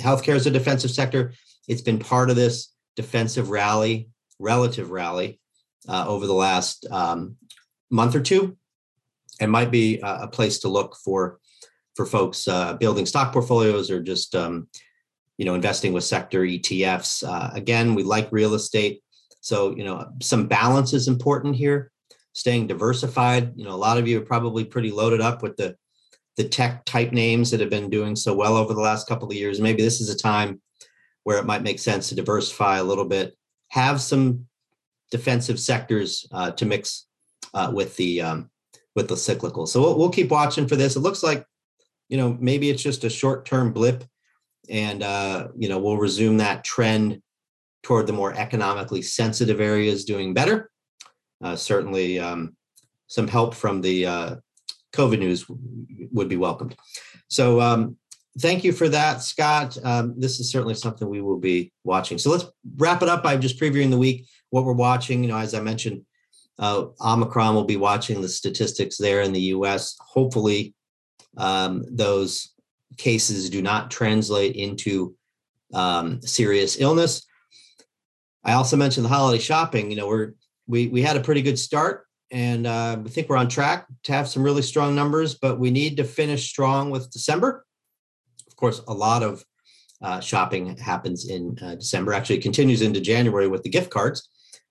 healthcare 0.00 0.34
is 0.34 0.46
a 0.46 0.50
defensive 0.50 0.90
sector. 0.90 1.32
It's 1.66 1.82
been 1.82 1.98
part 1.98 2.30
of 2.30 2.36
this 2.36 2.72
defensive 2.96 3.50
rally, 3.50 4.08
relative 4.38 4.90
rally 4.90 5.40
uh, 5.88 6.06
over 6.06 6.26
the 6.26 6.32
last 6.34 6.86
um, 6.90 7.36
month 7.90 8.14
or 8.14 8.20
two, 8.20 8.56
and 9.40 9.50
might 9.50 9.70
be 9.70 10.00
a, 10.00 10.22
a 10.22 10.28
place 10.28 10.58
to 10.60 10.68
look 10.68 10.96
for 11.04 11.38
for 11.94 12.06
folks 12.06 12.46
uh, 12.46 12.74
building 12.74 13.06
stock 13.06 13.32
portfolios 13.32 13.90
or 13.90 14.00
just 14.00 14.36
um, 14.36 14.68
you 15.36 15.44
know 15.44 15.54
investing 15.54 15.92
with 15.92 16.04
sector 16.04 16.42
ETFs. 16.42 17.24
Uh, 17.26 17.50
again, 17.54 17.94
we 17.94 18.02
like 18.02 18.28
real 18.30 18.54
estate, 18.54 19.02
so 19.48 19.74
you 19.74 19.84
know 19.84 20.06
some 20.20 20.46
balance 20.46 20.92
is 20.92 21.08
important 21.08 21.56
here. 21.56 21.90
Staying 22.34 22.66
diversified. 22.66 23.52
You 23.56 23.64
know, 23.64 23.74
a 23.74 23.84
lot 23.86 23.98
of 23.98 24.06
you 24.06 24.18
are 24.18 24.24
probably 24.24 24.64
pretty 24.64 24.90
loaded 24.90 25.22
up 25.22 25.42
with 25.42 25.56
the 25.56 25.74
the 26.36 26.44
tech 26.44 26.84
type 26.84 27.12
names 27.12 27.50
that 27.50 27.60
have 27.60 27.70
been 27.70 27.90
doing 27.90 28.14
so 28.14 28.34
well 28.34 28.56
over 28.56 28.74
the 28.74 28.80
last 28.80 29.08
couple 29.08 29.28
of 29.28 29.34
years. 29.34 29.60
Maybe 29.60 29.82
this 29.82 30.00
is 30.00 30.10
a 30.10 30.16
time 30.16 30.60
where 31.24 31.38
it 31.38 31.46
might 31.46 31.62
make 31.62 31.78
sense 31.78 32.08
to 32.08 32.14
diversify 32.14 32.78
a 32.78 32.84
little 32.84 33.06
bit, 33.06 33.36
have 33.70 34.00
some 34.00 34.46
defensive 35.10 35.58
sectors 35.58 36.28
uh, 36.30 36.50
to 36.52 36.66
mix 36.66 37.06
uh, 37.54 37.72
with 37.74 37.96
the 37.96 38.20
um, 38.20 38.50
with 38.94 39.08
the 39.08 39.16
cyclical. 39.16 39.66
So 39.66 39.80
we'll, 39.80 39.98
we'll 39.98 40.10
keep 40.10 40.30
watching 40.30 40.68
for 40.68 40.76
this. 40.76 40.94
It 40.94 41.00
looks 41.00 41.22
like 41.22 41.44
you 42.10 42.16
know, 42.16 42.36
maybe 42.38 42.70
it's 42.70 42.82
just 42.82 43.04
a 43.04 43.10
short 43.10 43.44
term 43.44 43.72
blip 43.72 44.04
and, 44.68 45.02
uh, 45.02 45.48
you 45.56 45.68
know, 45.68 45.78
we'll 45.78 45.96
resume 45.96 46.38
that 46.38 46.64
trend 46.64 47.22
toward 47.88 48.06
the 48.06 48.12
more 48.12 48.34
economically 48.34 49.00
sensitive 49.00 49.62
areas 49.62 50.04
doing 50.04 50.34
better. 50.34 50.70
Uh, 51.42 51.56
certainly, 51.56 52.20
um, 52.20 52.54
some 53.06 53.26
help 53.26 53.54
from 53.54 53.80
the 53.80 54.04
uh, 54.04 54.36
COVID 54.92 55.18
news 55.18 55.46
would 56.12 56.28
be 56.28 56.36
welcomed. 56.36 56.76
So, 57.28 57.62
um, 57.62 57.96
thank 58.40 58.62
you 58.62 58.72
for 58.72 58.90
that, 58.90 59.22
Scott. 59.22 59.78
Um, 59.82 60.14
this 60.18 60.38
is 60.38 60.50
certainly 60.50 60.74
something 60.74 61.08
we 61.08 61.22
will 61.22 61.38
be 61.38 61.72
watching. 61.82 62.18
So, 62.18 62.30
let's 62.30 62.44
wrap 62.76 63.00
it 63.00 63.08
up 63.08 63.22
by 63.22 63.38
just 63.38 63.58
previewing 63.58 63.88
the 63.88 63.96
week, 63.96 64.26
what 64.50 64.66
we're 64.66 64.74
watching. 64.74 65.22
You 65.22 65.30
know, 65.30 65.38
as 65.38 65.54
I 65.54 65.62
mentioned, 65.62 66.04
uh, 66.58 66.88
Omicron 67.00 67.54
will 67.54 67.64
be 67.64 67.78
watching 67.78 68.20
the 68.20 68.28
statistics 68.28 68.98
there 68.98 69.22
in 69.22 69.32
the 69.32 69.48
US. 69.56 69.96
Hopefully, 69.98 70.74
um, 71.38 71.86
those 71.90 72.52
cases 72.98 73.48
do 73.48 73.62
not 73.62 73.90
translate 73.90 74.56
into 74.56 75.16
um, 75.72 76.20
serious 76.20 76.78
illness. 76.78 77.24
I 78.44 78.54
also 78.54 78.76
mentioned 78.76 79.04
the 79.04 79.10
holiday 79.10 79.42
shopping. 79.42 79.90
You 79.90 79.96
know, 79.96 80.08
we're 80.08 80.34
we 80.66 80.88
we 80.88 81.02
had 81.02 81.16
a 81.16 81.20
pretty 81.20 81.42
good 81.42 81.58
start, 81.58 82.06
and 82.30 82.66
uh, 82.66 82.98
we 83.02 83.10
think 83.10 83.28
we're 83.28 83.36
on 83.36 83.48
track 83.48 83.86
to 84.04 84.12
have 84.12 84.28
some 84.28 84.42
really 84.42 84.62
strong 84.62 84.94
numbers. 84.94 85.34
But 85.34 85.58
we 85.58 85.70
need 85.70 85.96
to 85.96 86.04
finish 86.04 86.48
strong 86.48 86.90
with 86.90 87.10
December. 87.10 87.64
Of 88.46 88.56
course, 88.56 88.80
a 88.88 88.94
lot 88.94 89.22
of 89.22 89.44
uh, 90.02 90.20
shopping 90.20 90.76
happens 90.76 91.28
in 91.28 91.56
uh, 91.62 91.74
December. 91.76 92.12
Actually, 92.12 92.38
continues 92.38 92.82
into 92.82 93.00
January 93.00 93.48
with 93.48 93.62
the 93.62 93.70
gift 93.70 93.90
cards. 93.90 94.28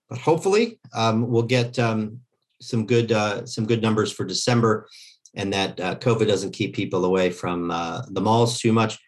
But 0.08 0.18
hopefully, 0.18 0.80
um, 0.94 1.28
we'll 1.28 1.42
get 1.42 1.78
um, 1.78 2.20
some 2.60 2.86
good 2.86 3.12
uh, 3.12 3.46
some 3.46 3.66
good 3.66 3.82
numbers 3.82 4.12
for 4.12 4.24
December 4.24 4.88
and 5.34 5.52
that 5.52 5.78
uh, 5.80 5.94
COVID 5.96 6.26
doesn't 6.26 6.52
keep 6.52 6.74
people 6.74 7.04
away 7.04 7.30
from 7.30 7.70
uh, 7.70 8.02
the 8.10 8.20
malls 8.20 8.58
too 8.58 8.72
much. 8.72 8.98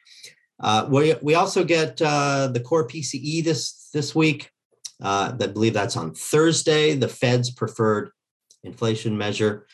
Uh, 0.61 0.87
we, 0.91 1.15
we 1.23 1.35
also 1.35 1.65
get 1.65 2.01
uh, 2.03 2.49
the 2.49 2.61
core 2.61 2.87
PCE 2.87 3.43
this 3.43 3.89
this 3.93 4.15
week. 4.15 4.51
Uh, 5.03 5.33
I 5.41 5.47
believe 5.47 5.75
that's 5.75 5.97
on 5.97 6.15
Thursday. 6.15 6.95
The 6.95 7.09
Fed's 7.09 7.51
preferred 7.51 8.11
inflation 8.63 9.17
measure. 9.17 9.67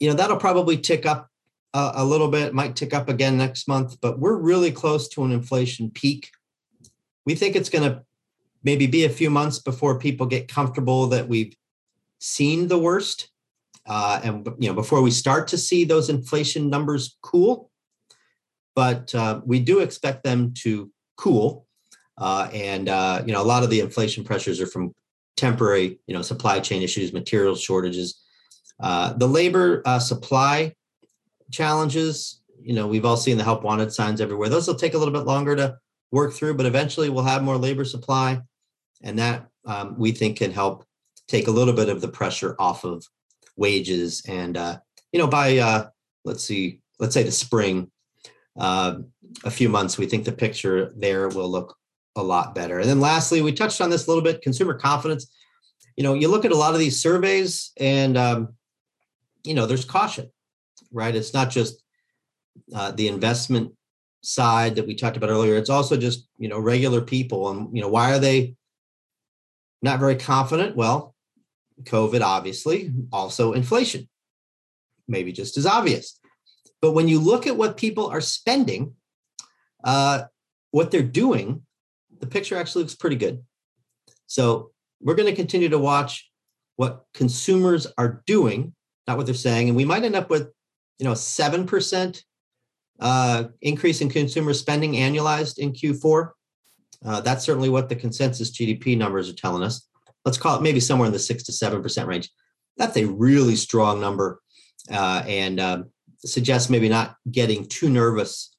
You 0.00 0.08
know 0.08 0.14
that'll 0.14 0.36
probably 0.36 0.76
tick 0.76 1.06
up 1.06 1.28
a, 1.72 1.92
a 1.96 2.04
little 2.04 2.28
bit. 2.28 2.52
Might 2.52 2.76
tick 2.76 2.92
up 2.92 3.08
again 3.08 3.36
next 3.36 3.68
month, 3.68 4.00
but 4.00 4.18
we're 4.18 4.36
really 4.36 4.72
close 4.72 5.08
to 5.10 5.24
an 5.24 5.30
inflation 5.30 5.90
peak. 5.90 6.30
We 7.24 7.34
think 7.34 7.54
it's 7.54 7.70
going 7.70 7.88
to 7.88 8.02
maybe 8.64 8.86
be 8.86 9.04
a 9.04 9.10
few 9.10 9.30
months 9.30 9.58
before 9.58 9.98
people 9.98 10.26
get 10.26 10.48
comfortable 10.48 11.06
that 11.08 11.28
we've 11.28 11.54
seen 12.18 12.68
the 12.68 12.78
worst 12.78 13.30
uh, 13.86 14.20
and 14.22 14.48
you 14.58 14.68
know 14.68 14.74
before 14.74 15.02
we 15.02 15.10
start 15.10 15.48
to 15.48 15.58
see 15.58 15.84
those 15.84 16.10
inflation 16.10 16.68
numbers 16.68 17.16
cool, 17.22 17.69
but 18.80 19.14
uh, 19.14 19.40
we 19.44 19.58
do 19.60 19.80
expect 19.80 20.24
them 20.24 20.54
to 20.62 20.90
cool. 21.16 21.66
Uh, 22.16 22.48
and 22.54 22.88
uh, 22.88 23.22
you 23.26 23.32
know 23.34 23.42
a 23.42 23.50
lot 23.52 23.62
of 23.62 23.70
the 23.70 23.80
inflation 23.80 24.24
pressures 24.24 24.60
are 24.60 24.66
from 24.66 24.94
temporary 25.36 25.98
you 26.06 26.14
know 26.14 26.22
supply 26.22 26.60
chain 26.60 26.82
issues, 26.82 27.12
material 27.12 27.54
shortages, 27.54 28.08
uh, 28.80 29.12
the 29.14 29.28
labor 29.28 29.82
uh, 29.84 29.98
supply 29.98 30.74
challenges. 31.50 32.40
You 32.62 32.74
know 32.74 32.86
we've 32.86 33.04
all 33.04 33.16
seen 33.16 33.36
the 33.36 33.44
help 33.44 33.62
wanted 33.62 33.92
signs 33.92 34.20
everywhere. 34.20 34.48
Those 34.48 34.66
will 34.66 34.80
take 34.82 34.94
a 34.94 34.98
little 34.98 35.14
bit 35.14 35.26
longer 35.26 35.54
to 35.56 35.76
work 36.10 36.32
through, 36.32 36.54
but 36.54 36.66
eventually 36.66 37.10
we'll 37.10 37.24
have 37.24 37.42
more 37.42 37.58
labor 37.58 37.84
supply, 37.84 38.40
and 39.02 39.18
that 39.18 39.46
um, 39.66 39.94
we 39.98 40.12
think 40.12 40.38
can 40.38 40.52
help 40.52 40.86
take 41.28 41.48
a 41.48 41.56
little 41.58 41.74
bit 41.74 41.90
of 41.90 42.00
the 42.00 42.08
pressure 42.08 42.56
off 42.58 42.84
of 42.84 43.04
wages. 43.56 44.22
And, 44.26 44.56
uh, 44.56 44.78
you 45.12 45.20
know, 45.20 45.28
by, 45.28 45.58
uh, 45.58 45.88
let's 46.24 46.44
see, 46.44 46.80
let's 46.98 47.14
say 47.14 47.22
the 47.22 47.30
spring, 47.30 47.90
uh, 48.58 48.98
a 49.44 49.50
few 49.50 49.68
months, 49.68 49.98
we 49.98 50.06
think 50.06 50.24
the 50.24 50.32
picture 50.32 50.92
there 50.96 51.28
will 51.28 51.48
look 51.48 51.76
a 52.16 52.22
lot 52.22 52.54
better. 52.54 52.78
And 52.78 52.88
then 52.88 53.00
lastly, 53.00 53.40
we 53.42 53.52
touched 53.52 53.80
on 53.80 53.90
this 53.90 54.06
a 54.06 54.10
little 54.10 54.24
bit 54.24 54.42
consumer 54.42 54.74
confidence. 54.74 55.32
You 55.96 56.04
know, 56.04 56.14
you 56.14 56.28
look 56.28 56.44
at 56.44 56.52
a 56.52 56.56
lot 56.56 56.74
of 56.74 56.80
these 56.80 57.00
surveys 57.00 57.72
and, 57.78 58.16
um, 58.16 58.54
you 59.44 59.54
know, 59.54 59.66
there's 59.66 59.84
caution, 59.84 60.30
right? 60.92 61.14
It's 61.14 61.34
not 61.34 61.50
just 61.50 61.82
uh, 62.74 62.90
the 62.92 63.08
investment 63.08 63.72
side 64.22 64.76
that 64.76 64.86
we 64.86 64.94
talked 64.94 65.16
about 65.16 65.30
earlier. 65.30 65.56
It's 65.56 65.70
also 65.70 65.96
just, 65.96 66.28
you 66.38 66.48
know, 66.48 66.58
regular 66.58 67.00
people. 67.00 67.50
And, 67.50 67.74
you 67.74 67.80
know, 67.80 67.88
why 67.88 68.12
are 68.12 68.18
they 68.18 68.56
not 69.82 70.00
very 70.00 70.16
confident? 70.16 70.76
Well, 70.76 71.14
COVID, 71.84 72.20
obviously, 72.20 72.92
also 73.12 73.52
inflation, 73.52 74.08
maybe 75.08 75.32
just 75.32 75.56
as 75.56 75.64
obvious. 75.64 76.19
But 76.82 76.92
when 76.92 77.08
you 77.08 77.20
look 77.20 77.46
at 77.46 77.56
what 77.56 77.76
people 77.76 78.06
are 78.06 78.20
spending, 78.20 78.94
uh, 79.84 80.24
what 80.70 80.90
they're 80.90 81.02
doing, 81.02 81.62
the 82.20 82.26
picture 82.26 82.56
actually 82.56 82.84
looks 82.84 82.94
pretty 82.94 83.16
good. 83.16 83.42
So 84.26 84.70
we're 85.00 85.14
going 85.14 85.28
to 85.28 85.34
continue 85.34 85.68
to 85.68 85.78
watch 85.78 86.30
what 86.76 87.04
consumers 87.14 87.86
are 87.98 88.22
doing, 88.26 88.74
not 89.06 89.16
what 89.16 89.26
they're 89.26 89.34
saying, 89.34 89.68
and 89.68 89.76
we 89.76 89.84
might 89.84 90.04
end 90.04 90.16
up 90.16 90.30
with, 90.30 90.50
you 90.98 91.04
know, 91.04 91.14
seven 91.14 91.66
percent 91.66 92.24
uh, 93.00 93.44
increase 93.60 94.00
in 94.00 94.08
consumer 94.08 94.54
spending 94.54 94.92
annualized 94.92 95.58
in 95.58 95.72
Q4. 95.72 96.30
Uh, 97.04 97.20
that's 97.22 97.44
certainly 97.44 97.70
what 97.70 97.88
the 97.88 97.96
consensus 97.96 98.50
GDP 98.50 98.96
numbers 98.96 99.28
are 99.28 99.34
telling 99.34 99.62
us 99.62 99.88
let's 100.24 100.38
call 100.38 100.56
it 100.56 100.62
maybe 100.62 100.80
somewhere 100.80 101.06
in 101.06 101.12
the 101.12 101.18
six 101.18 101.42
to 101.44 101.52
seven 101.52 101.82
percent 101.82 102.08
range. 102.08 102.30
That's 102.76 102.96
a 102.96 103.04
really 103.04 103.56
strong 103.56 104.00
number, 104.00 104.40
uh, 104.90 105.22
and 105.26 105.60
uh, 105.60 105.82
suggests 106.24 106.70
maybe 106.70 106.88
not 106.88 107.16
getting 107.30 107.66
too 107.66 107.88
nervous 107.88 108.54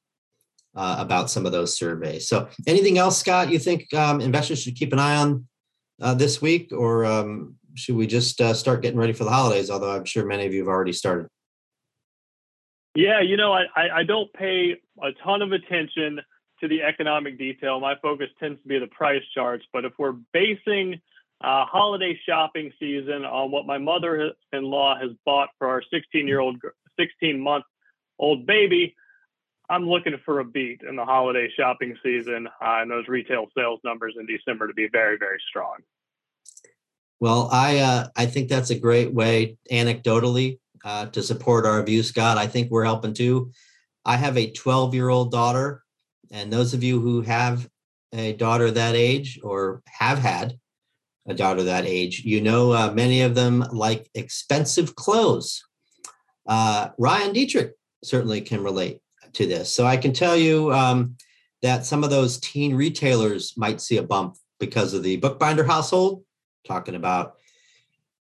uh, 0.74 0.96
about 0.98 1.30
some 1.30 1.46
of 1.46 1.52
those 1.52 1.76
surveys. 1.76 2.28
So, 2.28 2.48
anything 2.66 2.98
else, 2.98 3.18
Scott? 3.18 3.50
You 3.50 3.58
think 3.58 3.92
um, 3.94 4.20
investors 4.20 4.62
should 4.62 4.76
keep 4.76 4.92
an 4.92 4.98
eye 4.98 5.16
on 5.16 5.46
uh, 6.00 6.14
this 6.14 6.40
week, 6.40 6.72
or 6.72 7.04
um, 7.04 7.56
should 7.74 7.96
we 7.96 8.06
just 8.06 8.40
uh, 8.40 8.54
start 8.54 8.82
getting 8.82 8.98
ready 8.98 9.12
for 9.12 9.24
the 9.24 9.30
holidays? 9.30 9.70
Although 9.70 9.94
I'm 9.94 10.04
sure 10.04 10.24
many 10.26 10.46
of 10.46 10.52
you 10.52 10.60
have 10.60 10.68
already 10.68 10.92
started. 10.92 11.28
Yeah, 12.94 13.20
you 13.20 13.38
know, 13.38 13.52
I, 13.52 14.00
I 14.00 14.02
don't 14.02 14.30
pay 14.34 14.76
a 15.02 15.12
ton 15.24 15.40
of 15.40 15.52
attention 15.52 16.20
to 16.60 16.68
the 16.68 16.82
economic 16.82 17.38
detail. 17.38 17.80
My 17.80 17.94
focus 18.02 18.28
tends 18.38 18.60
to 18.62 18.68
be 18.68 18.78
the 18.78 18.86
price 18.86 19.22
charts. 19.34 19.64
But 19.72 19.84
if 19.84 19.92
we're 19.98 20.16
basing 20.32 21.00
uh, 21.42 21.64
holiday 21.64 22.18
shopping 22.26 22.72
season 22.78 23.24
on 23.24 23.50
what 23.50 23.66
my 23.66 23.78
mother-in-law 23.78 25.00
has 25.00 25.10
bought 25.24 25.48
for 25.58 25.68
our 25.68 25.82
16-year-old, 26.98 27.62
16-month-old 28.20 28.46
baby. 28.46 28.94
I'm 29.70 29.88
looking 29.88 30.18
for 30.24 30.40
a 30.40 30.44
beat 30.44 30.82
in 30.86 30.96
the 30.96 31.04
holiday 31.04 31.48
shopping 31.56 31.96
season 32.02 32.46
uh, 32.46 32.80
and 32.80 32.90
those 32.90 33.08
retail 33.08 33.46
sales 33.56 33.80
numbers 33.84 34.14
in 34.18 34.26
December 34.26 34.66
to 34.66 34.74
be 34.74 34.88
very, 34.92 35.16
very 35.18 35.40
strong. 35.48 35.76
Well, 37.20 37.48
I 37.52 37.78
uh, 37.78 38.08
I 38.16 38.26
think 38.26 38.48
that's 38.48 38.70
a 38.70 38.78
great 38.78 39.14
way, 39.14 39.56
anecdotally, 39.70 40.58
uh, 40.84 41.06
to 41.06 41.22
support 41.22 41.64
our 41.66 41.80
view, 41.84 42.02
Scott. 42.02 42.36
I 42.36 42.48
think 42.48 42.70
we're 42.70 42.84
helping 42.84 43.14
too. 43.14 43.52
I 44.04 44.16
have 44.16 44.36
a 44.36 44.50
12 44.50 44.92
year 44.92 45.08
old 45.08 45.30
daughter, 45.30 45.84
and 46.32 46.52
those 46.52 46.74
of 46.74 46.82
you 46.82 47.00
who 47.00 47.20
have 47.22 47.68
a 48.12 48.32
daughter 48.32 48.70
that 48.72 48.96
age 48.96 49.38
or 49.42 49.82
have 49.86 50.18
had 50.18 50.58
a 51.26 51.34
daughter 51.34 51.62
that 51.62 51.86
age, 51.86 52.24
you 52.24 52.40
know 52.40 52.72
uh, 52.72 52.92
many 52.92 53.22
of 53.22 53.36
them 53.36 53.64
like 53.70 54.10
expensive 54.14 54.96
clothes. 54.96 55.62
Uh, 56.46 56.88
Ryan 56.98 57.34
Detrick 57.34 57.72
certainly 58.02 58.40
can 58.40 58.62
relate 58.62 59.00
to 59.34 59.46
this. 59.46 59.74
So 59.74 59.86
I 59.86 59.96
can 59.96 60.12
tell 60.12 60.36
you 60.36 60.72
um, 60.72 61.16
that 61.62 61.86
some 61.86 62.04
of 62.04 62.10
those 62.10 62.38
teen 62.40 62.74
retailers 62.74 63.54
might 63.56 63.80
see 63.80 63.96
a 63.96 64.02
bump 64.02 64.36
because 64.58 64.94
of 64.94 65.02
the 65.02 65.20
Buchbinder 65.20 65.66
household 65.66 66.24
talking 66.66 66.94
about, 66.94 67.36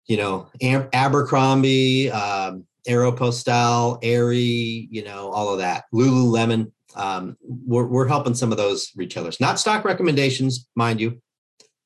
you 0.07 0.17
know, 0.17 0.49
Abercrombie, 0.63 2.11
um, 2.11 2.67
Aeropostale, 2.89 3.99
Aerie, 4.03 4.89
you 4.91 5.05
know, 5.05 5.31
all 5.31 5.53
of 5.53 5.59
that. 5.59 5.85
Lululemon. 5.93 6.73
Um, 6.95 7.37
we're, 7.43 7.87
we're 7.87 8.09
helping 8.09 8.35
some 8.35 8.53
of 8.53 8.59
those 8.59 8.93
retailers. 8.97 9.41
Not 9.41 9.59
stock 9.59 9.85
recommendations, 9.85 10.69
mind 10.75 11.01
you, 11.01 11.21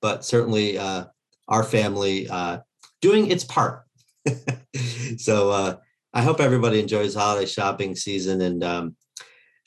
but 0.00 0.24
certainly 0.24 0.78
uh, 0.78 1.06
our 1.48 1.64
family 1.64 2.28
uh, 2.28 2.58
doing 3.00 3.30
its 3.30 3.44
part. 3.44 3.84
so 5.18 5.50
uh, 5.50 5.76
I 6.12 6.22
hope 6.22 6.40
everybody 6.40 6.80
enjoys 6.80 7.14
holiday 7.14 7.46
shopping 7.46 7.94
season 7.94 8.40
and 8.40 8.64
um, 8.64 8.96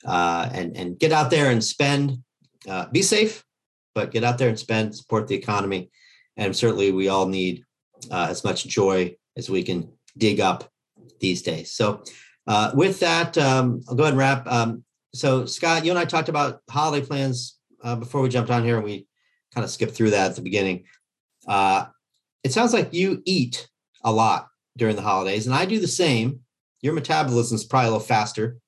uh, 0.04 0.48
and 0.52 0.76
and 0.76 0.98
get 0.98 1.12
out 1.12 1.30
there 1.30 1.50
and 1.50 1.62
spend. 1.62 2.18
Uh, 2.68 2.86
be 2.90 3.02
safe, 3.02 3.44
but 3.94 4.10
get 4.10 4.24
out 4.24 4.38
there 4.38 4.48
and 4.48 4.58
spend. 4.58 4.94
Support 4.94 5.28
the 5.28 5.34
economy 5.34 5.90
and 6.36 6.54
certainly 6.54 6.90
we 6.92 7.08
all 7.08 7.26
need 7.26 7.64
uh, 8.10 8.26
as 8.30 8.44
much 8.44 8.66
joy 8.66 9.14
as 9.36 9.48
we 9.48 9.62
can 9.62 9.90
dig 10.16 10.40
up 10.40 10.70
these 11.20 11.42
days. 11.42 11.72
So, 11.72 12.02
uh, 12.46 12.72
with 12.74 13.00
that, 13.00 13.38
um, 13.38 13.80
I'll 13.88 13.94
go 13.94 14.02
ahead 14.02 14.12
and 14.12 14.18
wrap. 14.18 14.46
Um, 14.46 14.84
so, 15.14 15.46
Scott, 15.46 15.84
you 15.84 15.90
and 15.90 15.98
I 15.98 16.04
talked 16.04 16.28
about 16.28 16.60
holiday 16.68 17.04
plans 17.04 17.58
uh, 17.82 17.96
before 17.96 18.20
we 18.20 18.28
jumped 18.28 18.50
on 18.50 18.64
here, 18.64 18.76
and 18.76 18.84
we 18.84 19.06
kind 19.54 19.64
of 19.64 19.70
skipped 19.70 19.94
through 19.94 20.10
that 20.10 20.30
at 20.30 20.36
the 20.36 20.42
beginning. 20.42 20.84
Uh, 21.48 21.86
it 22.42 22.52
sounds 22.52 22.72
like 22.72 22.92
you 22.92 23.22
eat 23.24 23.68
a 24.02 24.12
lot 24.12 24.48
during 24.76 24.96
the 24.96 25.02
holidays, 25.02 25.46
and 25.46 25.54
I 25.54 25.64
do 25.64 25.78
the 25.78 25.88
same. 25.88 26.40
Your 26.82 26.92
metabolism 26.92 27.56
is 27.56 27.64
probably 27.64 27.88
a 27.88 27.92
little 27.92 28.06
faster 28.06 28.58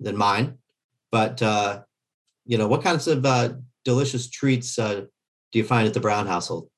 than 0.00 0.16
mine, 0.16 0.58
but 1.10 1.40
uh, 1.42 1.82
you 2.44 2.58
know, 2.58 2.68
what 2.68 2.82
kinds 2.82 3.06
of 3.06 3.24
uh, 3.24 3.54
delicious 3.84 4.28
treats 4.28 4.78
uh, 4.78 5.02
do 5.52 5.58
you 5.58 5.64
find 5.64 5.86
at 5.86 5.94
the 5.94 6.00
Brown 6.00 6.26
household? 6.26 6.68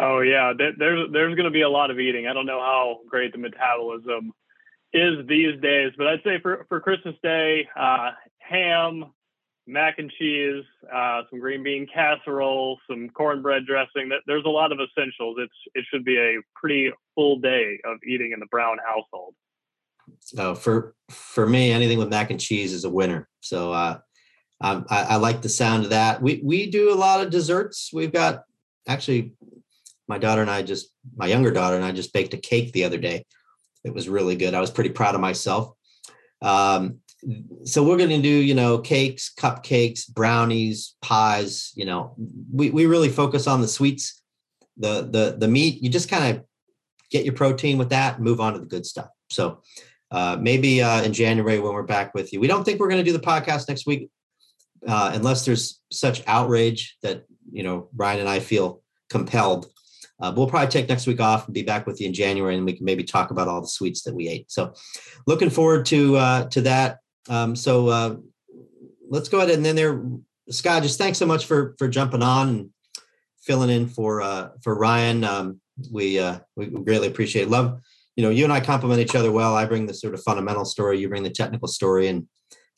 Oh 0.00 0.20
yeah, 0.20 0.52
there's 0.56 1.10
there's 1.12 1.34
going 1.34 1.44
to 1.44 1.50
be 1.50 1.62
a 1.62 1.68
lot 1.68 1.90
of 1.90 2.00
eating. 2.00 2.26
I 2.26 2.32
don't 2.32 2.46
know 2.46 2.60
how 2.60 2.98
great 3.08 3.32
the 3.32 3.38
metabolism 3.38 4.32
is 4.92 5.26
these 5.28 5.60
days, 5.60 5.92
but 5.96 6.06
I'd 6.06 6.22
say 6.24 6.40
for 6.40 6.66
for 6.68 6.80
Christmas 6.80 7.14
Day, 7.22 7.68
uh, 7.76 8.10
ham, 8.38 9.06
mac 9.66 9.98
and 9.98 10.10
cheese, 10.18 10.64
uh, 10.92 11.22
some 11.30 11.40
green 11.40 11.62
bean 11.62 11.86
casserole, 11.92 12.78
some 12.88 13.08
cornbread 13.10 13.66
dressing. 13.66 14.10
There's 14.26 14.44
a 14.44 14.50
lot 14.50 14.72
of 14.72 14.78
essentials. 14.78 15.36
It's 15.38 15.54
it 15.74 15.84
should 15.90 16.04
be 16.04 16.18
a 16.18 16.40
pretty 16.54 16.92
full 17.14 17.38
day 17.38 17.78
of 17.84 17.98
eating 18.06 18.32
in 18.32 18.40
the 18.40 18.46
Brown 18.46 18.76
household. 18.86 19.34
So 20.20 20.54
for 20.54 20.94
for 21.10 21.46
me, 21.46 21.72
anything 21.72 21.98
with 21.98 22.08
mac 22.08 22.30
and 22.30 22.40
cheese 22.40 22.72
is 22.72 22.84
a 22.84 22.90
winner. 22.90 23.28
So 23.40 23.72
uh, 23.72 23.98
I, 24.60 24.82
I 24.90 25.16
like 25.16 25.42
the 25.42 25.48
sound 25.48 25.84
of 25.84 25.90
that. 25.90 26.22
We 26.22 26.40
we 26.44 26.70
do 26.70 26.92
a 26.92 26.96
lot 26.96 27.22
of 27.22 27.30
desserts. 27.30 27.90
We've 27.92 28.12
got 28.12 28.44
actually 28.86 29.32
my 30.08 30.18
daughter 30.18 30.42
and 30.42 30.50
I 30.50 30.62
just, 30.62 30.88
my 31.16 31.26
younger 31.26 31.50
daughter 31.50 31.76
and 31.76 31.84
I 31.84 31.92
just 31.92 32.12
baked 32.12 32.34
a 32.34 32.38
cake 32.38 32.72
the 32.72 32.84
other 32.84 32.98
day. 32.98 33.24
It 33.84 33.94
was 33.94 34.08
really 34.08 34.36
good. 34.36 34.54
I 34.54 34.60
was 34.60 34.70
pretty 34.70 34.90
proud 34.90 35.14
of 35.14 35.20
myself. 35.20 35.72
Um, 36.42 37.00
so 37.64 37.82
we're 37.82 37.96
going 37.96 38.10
to 38.10 38.22
do, 38.22 38.28
you 38.28 38.54
know, 38.54 38.78
cakes, 38.78 39.32
cupcakes, 39.38 40.08
brownies, 40.08 40.96
pies. 41.02 41.72
You 41.74 41.86
know, 41.86 42.14
we 42.52 42.70
we 42.70 42.86
really 42.86 43.08
focus 43.08 43.46
on 43.46 43.60
the 43.60 43.68
sweets, 43.68 44.22
the 44.76 45.08
the 45.10 45.36
the 45.38 45.48
meat. 45.48 45.82
You 45.82 45.88
just 45.88 46.08
kind 46.08 46.36
of 46.36 46.44
get 47.10 47.24
your 47.24 47.34
protein 47.34 47.78
with 47.78 47.90
that, 47.90 48.20
move 48.20 48.40
on 48.40 48.54
to 48.54 48.58
the 48.58 48.66
good 48.66 48.86
stuff. 48.86 49.08
So 49.30 49.62
uh, 50.10 50.36
maybe 50.40 50.82
uh, 50.82 51.02
in 51.02 51.12
January 51.12 51.58
when 51.58 51.72
we're 51.72 51.82
back 51.82 52.14
with 52.14 52.32
you, 52.32 52.40
we 52.40 52.46
don't 52.46 52.64
think 52.64 52.80
we're 52.80 52.88
going 52.88 53.04
to 53.04 53.10
do 53.10 53.16
the 53.16 53.24
podcast 53.24 53.68
next 53.68 53.86
week 53.86 54.10
uh, 54.86 55.12
unless 55.14 55.44
there's 55.44 55.80
such 55.90 56.22
outrage 56.26 56.96
that 57.02 57.24
you 57.50 57.62
know 57.62 57.88
Ryan 57.94 58.20
and 58.20 58.28
I 58.28 58.40
feel 58.40 58.82
compelled 59.08 59.70
uh, 60.20 60.32
we'll 60.34 60.46
probably 60.46 60.68
take 60.68 60.88
next 60.88 61.06
week 61.06 61.20
off 61.20 61.46
and 61.46 61.54
be 61.54 61.62
back 61.62 61.86
with 61.86 62.00
you 62.00 62.06
in 62.06 62.14
January, 62.14 62.56
and 62.56 62.64
we 62.64 62.72
can 62.72 62.84
maybe 62.84 63.02
talk 63.02 63.30
about 63.30 63.48
all 63.48 63.60
the 63.60 63.68
sweets 63.68 64.02
that 64.02 64.14
we 64.14 64.28
ate. 64.28 64.50
So, 64.50 64.72
looking 65.26 65.50
forward 65.50 65.86
to 65.86 66.16
uh, 66.16 66.48
to 66.48 66.60
that. 66.62 66.98
Um, 67.28 67.56
so 67.56 67.88
uh, 67.88 68.16
let's 69.08 69.28
go 69.28 69.38
ahead 69.38 69.50
and 69.50 69.64
then 69.64 69.76
there, 69.76 70.02
Scott. 70.50 70.82
Just 70.82 70.98
thanks 70.98 71.18
so 71.18 71.26
much 71.26 71.46
for 71.46 71.74
for 71.78 71.88
jumping 71.88 72.22
on 72.22 72.48
and 72.48 72.70
filling 73.42 73.70
in 73.70 73.86
for 73.86 74.22
uh, 74.22 74.50
for 74.62 74.74
Ryan. 74.74 75.24
Um, 75.24 75.60
we 75.90 76.18
uh, 76.18 76.38
we 76.56 76.66
greatly 76.66 77.08
appreciate 77.08 77.42
it. 77.44 77.50
love. 77.50 77.80
You 78.16 78.22
know, 78.22 78.30
you 78.30 78.44
and 78.44 78.52
I 78.52 78.60
complement 78.60 79.00
each 79.00 79.16
other 79.16 79.32
well. 79.32 79.56
I 79.56 79.64
bring 79.64 79.86
the 79.86 79.94
sort 79.94 80.14
of 80.14 80.22
fundamental 80.22 80.64
story, 80.64 81.00
you 81.00 81.08
bring 81.08 81.24
the 81.24 81.30
technical 81.30 81.66
story, 81.66 82.06
and 82.06 82.28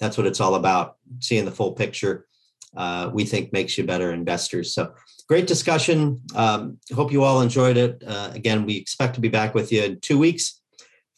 that's 0.00 0.16
what 0.16 0.26
it's 0.26 0.40
all 0.40 0.54
about. 0.54 0.96
Seeing 1.20 1.44
the 1.44 1.50
full 1.50 1.72
picture, 1.72 2.26
uh, 2.74 3.10
we 3.12 3.24
think 3.24 3.52
makes 3.52 3.76
you 3.76 3.84
better 3.84 4.12
investors. 4.12 4.74
So 4.74 4.94
great 5.28 5.46
discussion. 5.46 6.22
Um, 6.34 6.78
hope 6.94 7.12
you 7.12 7.22
all 7.22 7.42
enjoyed 7.42 7.76
it. 7.76 8.02
Uh, 8.06 8.30
again, 8.32 8.64
we 8.64 8.76
expect 8.76 9.14
to 9.16 9.20
be 9.20 9.28
back 9.28 9.54
with 9.54 9.72
you 9.72 9.82
in 9.82 10.00
two 10.00 10.18
weeks 10.18 10.60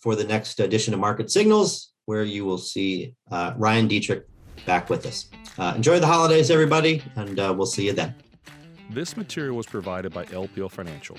for 0.01 0.17
the 0.17 0.25
next 0.25 0.59
edition 0.61 0.95
of 0.95 1.01
Market 1.01 1.31
Signals, 1.31 1.93
where 2.09 2.25
you 2.25 2.43
will 2.43 2.57
see 2.57 3.13
uh, 3.31 3.53
Ryan 3.59 3.87
Detrick 3.87 4.23
back 4.65 4.89
with 4.89 5.05
us. 5.05 5.29
Uh, 5.59 5.75
enjoy 5.77 6.01
the 6.01 6.07
holidays, 6.07 6.51
everybody, 6.51 7.03
and 7.17 7.39
uh, 7.39 7.53
we'll 7.55 7.67
see 7.67 7.85
you 7.85 7.93
then. 7.93 8.15
This 8.89 9.15
material 9.15 9.55
was 9.55 9.67
provided 9.67 10.15
by 10.15 10.25
LPL 10.25 10.71
Financial 10.71 11.19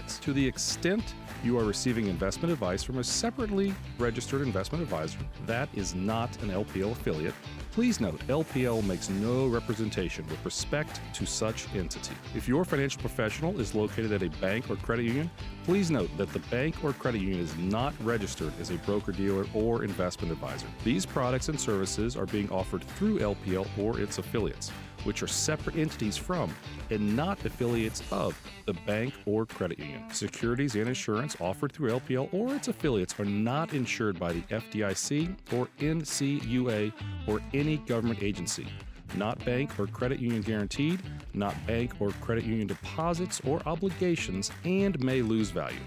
affiliates. 0.00 0.18
To 0.20 0.32
the 0.32 0.46
extent 0.46 1.14
you 1.42 1.58
are 1.58 1.64
receiving 1.64 2.06
investment 2.06 2.52
advice 2.52 2.82
from 2.82 2.98
a 2.98 3.04
separately 3.04 3.74
registered 3.98 4.42
investment 4.42 4.82
advisor 4.82 5.18
that 5.46 5.68
is 5.74 5.94
not 5.94 6.30
an 6.42 6.50
LPL 6.50 6.92
affiliate, 6.92 7.34
please 7.72 8.00
note 8.00 8.18
LPL 8.26 8.84
makes 8.84 9.08
no 9.08 9.46
representation 9.46 10.26
with 10.26 10.44
respect 10.44 11.00
to 11.14 11.24
such 11.24 11.72
entity. 11.74 12.14
If 12.34 12.48
your 12.48 12.64
financial 12.64 13.00
professional 13.00 13.60
is 13.60 13.74
located 13.74 14.12
at 14.12 14.22
a 14.22 14.28
bank 14.40 14.68
or 14.70 14.76
credit 14.76 15.04
union, 15.04 15.30
please 15.64 15.90
note 15.90 16.10
that 16.16 16.32
the 16.32 16.40
bank 16.50 16.82
or 16.82 16.92
credit 16.92 17.20
union 17.20 17.40
is 17.40 17.56
not 17.56 17.94
registered 18.02 18.52
as 18.60 18.70
a 18.70 18.74
broker 18.78 19.12
dealer 19.12 19.46
or 19.54 19.84
investment 19.84 20.32
advisor. 20.32 20.66
These 20.84 21.06
products 21.06 21.48
and 21.48 21.58
services 21.60 22.16
are 22.16 22.26
being 22.26 22.50
offered 22.50 22.82
through 22.82 23.20
LPL 23.20 23.66
or 23.78 24.00
its 24.00 24.18
affiliates. 24.18 24.72
which 25.04 25.22
are 25.22 25.26
separate 25.26 25.76
entities 25.76 26.16
from 26.16 26.54
and 26.90 27.16
not 27.16 27.44
affiliates 27.44 28.02
of 28.10 28.40
the 28.66 28.74
bank 28.86 29.14
or 29.26 29.46
credit 29.46 29.78
union. 29.78 30.02
Securities 30.12 30.74
and 30.74 30.88
insurance 30.88 31.36
offered 31.40 31.72
through 31.72 31.90
LPL 31.90 32.32
or 32.32 32.54
its 32.54 32.68
affiliates 32.68 33.18
are 33.18 33.24
not 33.24 33.72
insured 33.72 34.18
by 34.18 34.32
the 34.32 34.42
FDIC 34.42 35.36
or 35.52 35.68
NCUA 35.78 36.92
or 37.26 37.40
any 37.60 37.76
government 37.76 38.22
agency. 38.22 38.66
Not 39.14 39.44
bank 39.44 39.78
or 39.78 39.86
credit 39.86 40.18
union 40.18 40.42
guaranteed, 40.42 41.00
not 41.34 41.54
bank 41.66 41.92
or 42.00 42.10
credit 42.12 42.44
union 42.44 42.66
deposits 42.66 43.40
or 43.44 43.60
obligations, 43.66 44.50
and 44.64 44.98
may 45.04 45.20
lose 45.20 45.50
value. 45.50 45.78